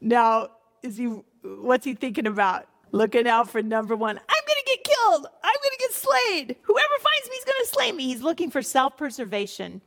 Now, 0.00 0.48
is 0.82 0.96
he 0.96 1.04
what's 1.42 1.84
he 1.84 1.94
thinking 1.94 2.26
about? 2.26 2.66
Looking 2.94 3.26
out 3.26 3.50
for 3.50 3.60
number 3.60 3.96
one. 3.96 4.16
I'm 4.18 4.44
gonna 4.46 4.60
get 4.66 4.84
killed. 4.84 5.26
I'm 5.42 5.56
gonna 5.64 5.76
get 5.80 5.92
slayed. 5.92 6.56
Whoever 6.62 6.94
finds 7.00 7.28
me 7.28 7.34
is 7.34 7.44
gonna 7.44 7.66
slay 7.66 7.90
me. 7.90 8.04
He's 8.04 8.22
looking 8.22 8.52
for 8.52 8.62
self-preservation. 8.62 9.80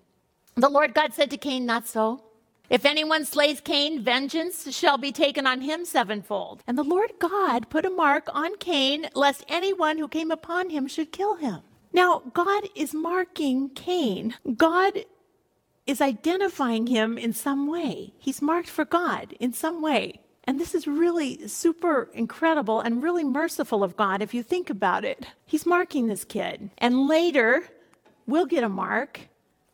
The 0.55 0.67
Lord 0.67 0.93
God 0.93 1.13
said 1.13 1.29
to 1.29 1.37
Cain, 1.37 1.65
Not 1.65 1.87
so. 1.87 2.21
If 2.69 2.85
anyone 2.85 3.23
slays 3.23 3.61
Cain, 3.61 4.01
vengeance 4.03 4.75
shall 4.75 4.97
be 4.97 5.13
taken 5.13 5.47
on 5.47 5.61
him 5.61 5.85
sevenfold. 5.85 6.63
And 6.67 6.77
the 6.77 6.83
Lord 6.83 7.13
God 7.17 7.69
put 7.69 7.85
a 7.85 7.89
mark 7.89 8.27
on 8.33 8.57
Cain, 8.57 9.07
lest 9.15 9.45
anyone 9.47 9.97
who 9.97 10.09
came 10.09 10.29
upon 10.29 10.69
him 10.69 10.85
should 10.85 11.13
kill 11.13 11.35
him. 11.35 11.61
Now, 11.93 12.23
God 12.33 12.67
is 12.75 12.93
marking 12.93 13.69
Cain. 13.69 14.35
God 14.57 15.05
is 15.85 16.01
identifying 16.01 16.87
him 16.87 17.17
in 17.17 17.31
some 17.31 17.67
way. 17.67 18.15
He's 18.19 18.41
marked 18.41 18.69
for 18.69 18.83
God 18.83 19.33
in 19.39 19.53
some 19.53 19.81
way. 19.81 20.19
And 20.47 20.59
this 20.59 20.73
is 20.73 20.87
really 20.87 21.45
super 21.47 22.09
incredible 22.13 22.79
and 22.79 23.03
really 23.03 23.25
merciful 23.25 23.83
of 23.83 23.97
God 23.97 24.21
if 24.21 24.33
you 24.33 24.41
think 24.41 24.69
about 24.69 25.03
it. 25.03 25.27
He's 25.45 25.65
marking 25.65 26.07
this 26.07 26.23
kid. 26.23 26.69
And 26.77 27.07
later, 27.07 27.63
we'll 28.25 28.45
get 28.45 28.63
a 28.63 28.69
mark. 28.69 29.27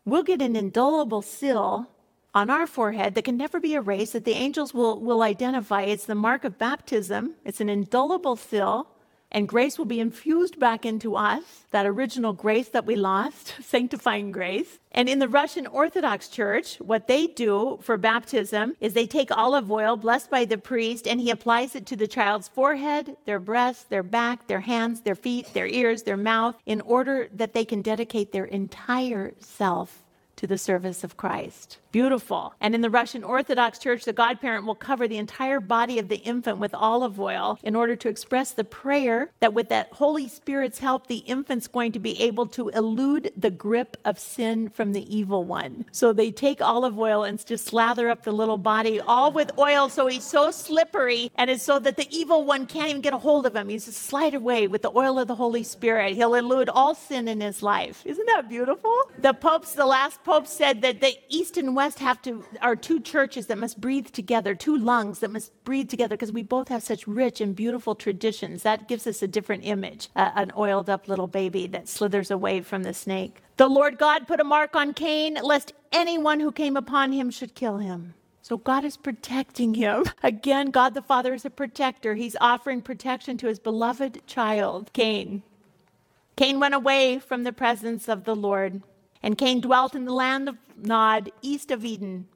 We'll 0.04 0.24
get 0.24 0.42
an 0.42 0.56
indelible 0.56 1.22
seal 1.22 1.88
on 2.34 2.50
our 2.50 2.66
forehead 2.66 3.14
that 3.14 3.26
can 3.26 3.38
never 3.38 3.60
be 3.60 3.76
erased, 3.76 4.14
that 4.14 4.26
the 4.26 4.34
angels 4.34 4.74
will, 4.74 5.00
will 5.00 5.22
identify. 5.22 5.84
It's 5.84 6.06
the 6.06 6.16
mark 6.16 6.44
of 6.44 6.58
baptism, 6.58 7.36
it's 7.46 7.62
an 7.62 7.70
indelible 7.70 8.36
seal 8.36 8.88
and 9.34 9.48
grace 9.48 9.78
will 9.78 9.86
be 9.86 10.00
infused 10.00 10.60
back 10.60 10.86
into 10.86 11.16
us, 11.16 11.44
that 11.72 11.86
original 11.86 12.34
grace 12.34 12.70
that 12.70 12.86
we 12.86 12.96
lost, 12.96 13.56
sanctifying 13.62 14.32
grace. 14.32 14.80
And 14.92 15.10
in 15.10 15.20
the 15.20 15.28
Russian 15.28 15.66
Orthodox 15.66 16.28
Church, 16.28 16.78
what 16.78 17.08
they 17.08 17.28
do 17.28 17.80
for 17.82 17.98
baptism 17.98 18.76
is 18.80 18.94
they 18.94 19.08
take 19.08 19.36
olive 19.36 19.72
oil 19.72 19.98
blessed 19.98 20.30
by 20.30 20.46
the 20.46 20.58
priest 20.58 21.08
and 21.08 21.20
he 21.20 21.32
applies 21.32 21.76
it 21.76 21.88
to 21.88 21.96
the 21.96 22.08
child's 22.08 22.48
forehead, 22.48 23.18
their 23.26 23.40
breasts, 23.40 23.86
their 23.86 24.04
back, 24.04 24.48
their 24.48 24.62
hands, 24.62 25.02
their 25.02 25.16
feet, 25.16 25.52
their 25.54 25.68
ears, 25.68 26.04
their 26.04 26.18
mouth, 26.18 26.56
in 26.66 26.82
order 26.82 27.28
that 27.34 27.54
they 27.54 27.66
can 27.66 27.82
dedicate 27.82 28.32
their 28.32 28.46
entire 28.46 29.34
self 29.40 30.04
to 30.36 30.46
the 30.46 30.58
service 30.58 31.04
of 31.04 31.18
Christ 31.18 31.80
beautiful. 31.94 32.54
And 32.60 32.76
in 32.76 32.82
the 32.82 32.90
Russian 32.90 33.24
Orthodox 33.24 33.80
Church, 33.80 34.04
the 34.04 34.12
godparent 34.12 34.66
will 34.66 34.76
cover 34.76 35.08
the 35.08 35.18
entire 35.18 35.62
body 35.62 36.00
of 36.00 36.10
the 36.10 36.18
infant 36.18 36.58
with 36.58 36.74
olive 36.74 37.20
oil 37.20 37.58
in 37.64 37.76
order 37.76 37.96
to 37.96 38.10
express 38.10 38.52
the 38.52 38.66
prayer 38.66 39.32
that 39.40 39.54
with 39.54 39.70
that 39.70 39.94
Holy 39.94 40.28
Spirit's 40.28 40.80
help, 40.80 41.08
the 41.08 41.18
infant's 41.18 41.68
going 41.68 41.94
to 41.94 42.00
be 42.00 42.20
able 42.22 42.48
to 42.48 42.70
elude 42.70 43.32
the 43.38 43.52
grip 43.52 43.96
of 44.04 44.20
sin 44.20 44.70
from 44.70 44.92
the 44.92 45.16
evil 45.16 45.46
one. 45.46 45.86
So 45.92 46.12
they 46.12 46.32
take 46.32 46.62
olive 46.62 47.00
oil 47.00 47.24
and 47.24 47.44
just 47.46 47.66
slather 47.66 48.10
up 48.10 48.24
the 48.24 48.32
little 48.32 48.58
body, 48.58 49.00
all 49.00 49.32
with 49.32 49.58
oil, 49.60 49.88
so 49.88 50.08
he's 50.08 50.24
so 50.24 50.50
slippery, 50.50 51.32
and 51.36 51.50
it's 51.50 51.64
so 51.64 51.78
that 51.78 51.96
the 51.96 52.08
evil 52.10 52.44
one 52.44 52.66
can't 52.66 52.90
even 52.90 53.02
get 53.02 53.14
a 53.14 53.20
hold 53.20 53.46
of 53.46 53.56
him. 53.56 53.70
He's 53.70 53.86
just 53.86 54.02
slide 54.02 54.34
away 54.34 54.68
with 54.68 54.82
the 54.82 54.92
oil 54.96 55.20
of 55.20 55.28
the 55.28 55.36
Holy 55.36 55.64
Spirit. 55.64 56.16
He'll 56.16 56.34
elude 56.34 56.70
all 56.70 56.96
sin 56.96 57.28
in 57.28 57.40
his 57.40 57.62
life. 57.62 58.02
Isn't 58.04 58.26
that 58.26 58.50
beautiful? 58.50 58.98
The 59.20 59.34
popes, 59.34 59.74
the 59.74 59.86
last 59.86 60.24
pope 60.24 60.48
said 60.48 60.82
that 60.82 61.00
the 61.00 61.16
east 61.30 61.58
and 61.58 61.76
west 61.76 61.83
west 61.84 62.00
have 62.00 62.22
to 62.22 62.46
are 62.62 62.78
two 62.78 63.02
churches 63.02 63.48
that 63.48 63.58
must 63.58 63.82
breathe 63.82 64.08
together, 64.08 64.56
two 64.56 64.78
lungs 64.78 65.20
that 65.20 65.32
must 65.32 65.52
breathe 65.66 65.90
together 65.90 66.16
because 66.16 66.32
we 66.32 66.42
both 66.42 66.70
have 66.70 66.82
such 66.82 67.06
rich 67.06 67.42
and 67.42 67.58
beautiful 67.58 67.94
traditions. 67.94 68.64
That 68.64 68.88
gives 68.88 69.06
us 69.06 69.22
a 69.22 69.28
different 69.28 69.66
image, 69.66 70.08
uh, 70.16 70.32
an 70.36 70.54
oiled 70.58 70.90
up 70.90 71.10
little 71.10 71.28
baby 71.28 71.68
that 71.68 71.90
slithers 71.90 72.32
away 72.32 72.62
from 72.62 72.84
the 72.84 72.94
snake. 72.94 73.42
The 73.58 73.68
Lord 73.68 73.98
God 73.98 74.28
put 74.28 74.40
a 74.40 74.46
mark 74.46 74.78
on 74.78 74.94
Cain, 74.94 75.38
lest 75.44 75.74
anyone 75.92 76.40
who 76.40 76.54
came 76.54 76.78
upon 76.78 77.12
him 77.12 77.30
should 77.30 77.54
kill 77.54 77.80
him. 77.80 78.14
So 78.42 78.56
God 78.58 78.86
is 78.86 78.96
protecting 78.96 79.74
him. 79.74 80.06
Again, 80.24 80.72
God 80.72 80.94
the 80.94 81.02
Father 81.02 81.34
is 81.34 81.44
a 81.44 81.50
protector. 81.50 82.16
He's 82.16 82.38
offering 82.40 82.82
protection 82.82 83.38
to 83.40 83.48
his 83.48 83.60
beloved 83.60 84.26
child, 84.26 84.92
Cain. 84.94 85.44
Cain 86.38 86.62
went 86.62 86.76
away 86.76 87.20
from 87.20 87.44
the 87.44 87.52
presence 87.52 88.08
of 88.08 88.24
the 88.24 88.36
Lord. 88.36 88.82
And 89.24 89.38
Cain 89.38 89.62
dwelt 89.62 89.96
in 89.96 90.06
the 90.06 90.14
land 90.14 90.50
of 90.50 90.58
Nod, 90.78 91.32
east 91.42 91.72
of 91.72 91.86
Eden. 91.86 92.28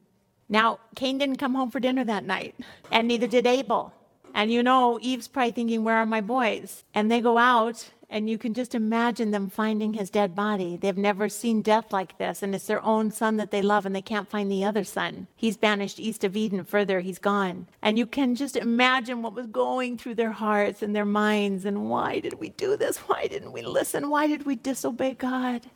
Now, 0.48 0.80
Cain 0.96 1.18
didn't 1.18 1.36
come 1.36 1.54
home 1.54 1.70
for 1.70 1.80
dinner 1.80 2.04
that 2.04 2.24
night, 2.24 2.54
and 2.90 3.06
neither 3.06 3.26
did 3.26 3.46
Abel. 3.46 3.92
And 4.34 4.50
you 4.50 4.62
know, 4.62 4.98
Eve's 5.02 5.28
probably 5.28 5.52
thinking, 5.52 5.84
Where 5.84 5.96
are 5.96 6.06
my 6.06 6.22
boys? 6.22 6.84
And 6.94 7.10
they 7.10 7.20
go 7.20 7.36
out, 7.36 7.90
and 8.08 8.30
you 8.30 8.38
can 8.38 8.54
just 8.54 8.74
imagine 8.74 9.30
them 9.30 9.50
finding 9.50 9.92
his 9.92 10.08
dead 10.08 10.34
body. 10.34 10.78
They've 10.78 10.96
never 10.96 11.28
seen 11.28 11.60
death 11.60 11.92
like 11.92 12.16
this, 12.16 12.42
and 12.42 12.54
it's 12.54 12.66
their 12.66 12.82
own 12.82 13.10
son 13.10 13.36
that 13.36 13.50
they 13.50 13.60
love, 13.60 13.84
and 13.84 13.94
they 13.94 14.02
can't 14.02 14.30
find 14.30 14.50
the 14.50 14.64
other 14.64 14.84
son. 14.84 15.26
He's 15.36 15.58
banished 15.58 16.00
east 16.00 16.24
of 16.24 16.36
Eden 16.36 16.64
further, 16.64 17.00
he's 17.00 17.18
gone. 17.18 17.66
And 17.82 17.98
you 17.98 18.06
can 18.06 18.34
just 18.34 18.56
imagine 18.56 19.20
what 19.20 19.34
was 19.34 19.46
going 19.46 19.98
through 19.98 20.14
their 20.14 20.32
hearts 20.32 20.82
and 20.82 20.96
their 20.96 21.04
minds, 21.04 21.66
and 21.66 21.90
why 21.90 22.20
did 22.20 22.34
we 22.34 22.48
do 22.50 22.76
this? 22.76 22.96
Why 23.08 23.26
didn't 23.26 23.52
we 23.52 23.60
listen? 23.60 24.08
Why 24.08 24.26
did 24.26 24.46
we 24.46 24.56
disobey 24.56 25.14
God? 25.14 25.68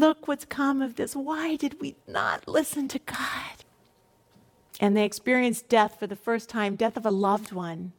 Look 0.00 0.26
what's 0.26 0.46
come 0.46 0.80
of 0.80 0.96
this. 0.96 1.14
Why 1.14 1.56
did 1.56 1.78
we 1.78 1.94
not 2.08 2.48
listen 2.48 2.88
to 2.88 2.98
God? 3.00 3.64
And 4.80 4.96
they 4.96 5.04
experienced 5.04 5.68
death 5.68 5.98
for 5.98 6.06
the 6.06 6.16
first 6.16 6.48
time 6.48 6.74
death 6.74 6.96
of 6.96 7.04
a 7.04 7.10
loved 7.10 7.52
one. 7.52 7.92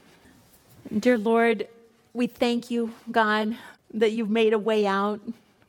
Dear 0.97 1.17
Lord, 1.17 1.67
we 2.13 2.27
thank 2.27 2.71
you, 2.71 2.93
God, 3.11 3.55
that 3.93 4.11
you've 4.11 4.29
made 4.29 4.53
a 4.53 4.59
way 4.59 4.85
out 4.85 5.19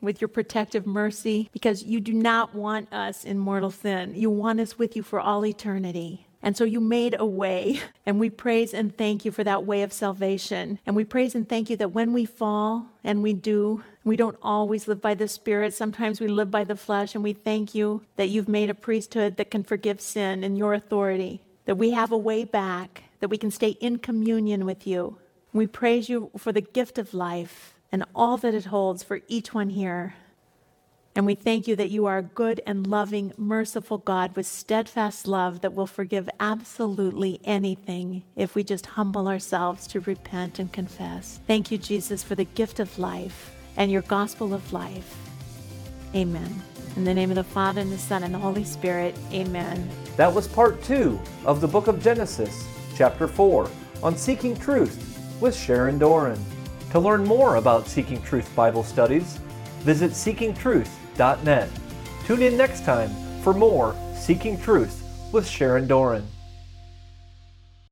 with 0.01 0.19
your 0.19 0.27
protective 0.27 0.87
mercy 0.87 1.49
because 1.53 1.83
you 1.83 1.99
do 1.99 2.13
not 2.13 2.55
want 2.55 2.91
us 2.91 3.23
in 3.23 3.37
mortal 3.37 3.71
sin. 3.71 4.13
You 4.15 4.29
want 4.29 4.59
us 4.59 4.77
with 4.79 4.95
you 4.95 5.03
for 5.03 5.19
all 5.19 5.45
eternity. 5.45 6.25
And 6.43 6.57
so 6.57 6.63
you 6.63 6.79
made 6.79 7.15
a 7.17 7.25
way, 7.25 7.79
and 8.05 8.19
we 8.19 8.29
praise 8.29 8.73
and 8.73 8.95
thank 8.95 9.25
you 9.25 9.31
for 9.31 9.43
that 9.43 9.65
way 9.65 9.83
of 9.83 9.93
salvation. 9.93 10.79
And 10.85 10.95
we 10.95 11.03
praise 11.03 11.35
and 11.35 11.47
thank 11.47 11.69
you 11.69 11.77
that 11.77 11.93
when 11.93 12.13
we 12.13 12.25
fall, 12.25 12.87
and 13.03 13.21
we 13.21 13.33
do, 13.33 13.83
we 14.03 14.15
don't 14.15 14.37
always 14.41 14.87
live 14.87 15.01
by 15.01 15.13
the 15.13 15.27
Spirit. 15.27 15.73
Sometimes 15.73 16.19
we 16.19 16.27
live 16.27 16.49
by 16.49 16.63
the 16.63 16.75
flesh, 16.75 17.13
and 17.15 17.23
we 17.23 17.33
thank 17.33 17.75
you 17.75 18.01
that 18.15 18.29
you've 18.29 18.49
made 18.49 18.69
a 18.69 18.73
priesthood 18.73 19.37
that 19.37 19.51
can 19.51 19.63
forgive 19.63 20.01
sin 20.01 20.43
in 20.43 20.55
your 20.55 20.73
authority, 20.73 21.41
that 21.65 21.75
we 21.75 21.91
have 21.91 22.11
a 22.11 22.17
way 22.17 22.43
back, 22.43 23.03
that 23.19 23.29
we 23.29 23.37
can 23.37 23.51
stay 23.51 23.69
in 23.79 23.99
communion 23.99 24.65
with 24.65 24.87
you. 24.87 25.17
We 25.53 25.67
praise 25.67 26.09
you 26.09 26.31
for 26.37 26.51
the 26.51 26.61
gift 26.61 26.97
of 26.97 27.13
life 27.13 27.75
and 27.91 28.05
all 28.15 28.37
that 28.37 28.53
it 28.53 28.65
holds 28.65 29.03
for 29.03 29.19
each 29.27 29.53
one 29.53 29.69
here. 29.69 30.15
And 31.13 31.25
we 31.25 31.35
thank 31.35 31.67
you 31.67 31.75
that 31.75 31.91
you 31.91 32.05
are 32.05 32.19
a 32.19 32.23
good 32.23 32.61
and 32.65 32.87
loving, 32.87 33.33
merciful 33.37 33.97
God 33.97 34.33
with 34.35 34.45
steadfast 34.45 35.27
love 35.27 35.59
that 35.61 35.73
will 35.73 35.87
forgive 35.87 36.29
absolutely 36.39 37.41
anything 37.43 38.23
if 38.37 38.55
we 38.55 38.63
just 38.63 38.85
humble 38.85 39.27
ourselves 39.27 39.87
to 39.87 39.99
repent 39.99 40.57
and 40.59 40.71
confess. 40.71 41.41
Thank 41.47 41.69
you, 41.69 41.77
Jesus, 41.77 42.23
for 42.23 42.35
the 42.35 42.45
gift 42.45 42.79
of 42.79 42.97
life 42.97 43.53
and 43.75 43.91
your 43.91 44.03
gospel 44.03 44.53
of 44.53 44.71
life. 44.71 45.17
Amen. 46.15 46.61
In 46.95 47.03
the 47.03 47.13
name 47.13 47.29
of 47.29 47.35
the 47.35 47.43
Father, 47.43 47.81
and 47.81 47.91
the 47.91 47.97
Son, 47.97 48.23
and 48.23 48.33
the 48.33 48.39
Holy 48.39 48.63
Spirit, 48.63 49.15
amen. 49.31 49.89
That 50.17 50.33
was 50.33 50.47
part 50.47 50.81
two 50.83 51.19
of 51.45 51.61
the 51.61 51.67
book 51.67 51.87
of 51.87 52.01
Genesis, 52.01 52.65
chapter 52.95 53.27
4, 53.27 53.69
on 54.03 54.17
seeking 54.17 54.55
truth 54.57 55.37
with 55.41 55.55
Sharon 55.55 55.97
Doran. 55.97 56.39
To 56.91 56.99
learn 56.99 57.23
more 57.23 57.55
about 57.55 57.87
Seeking 57.87 58.21
Truth 58.21 58.53
Bible 58.55 58.83
studies, 58.83 59.39
visit 59.83 60.13
Tune 62.25 62.41
in 62.41 62.57
next 62.57 62.85
time 62.85 63.09
for 63.41 63.53
more 63.53 63.95
Seeking 64.15 64.59
Truth 64.59 65.03
with 65.31 65.47
Sharon 65.47 65.87
Doran. 65.87 66.25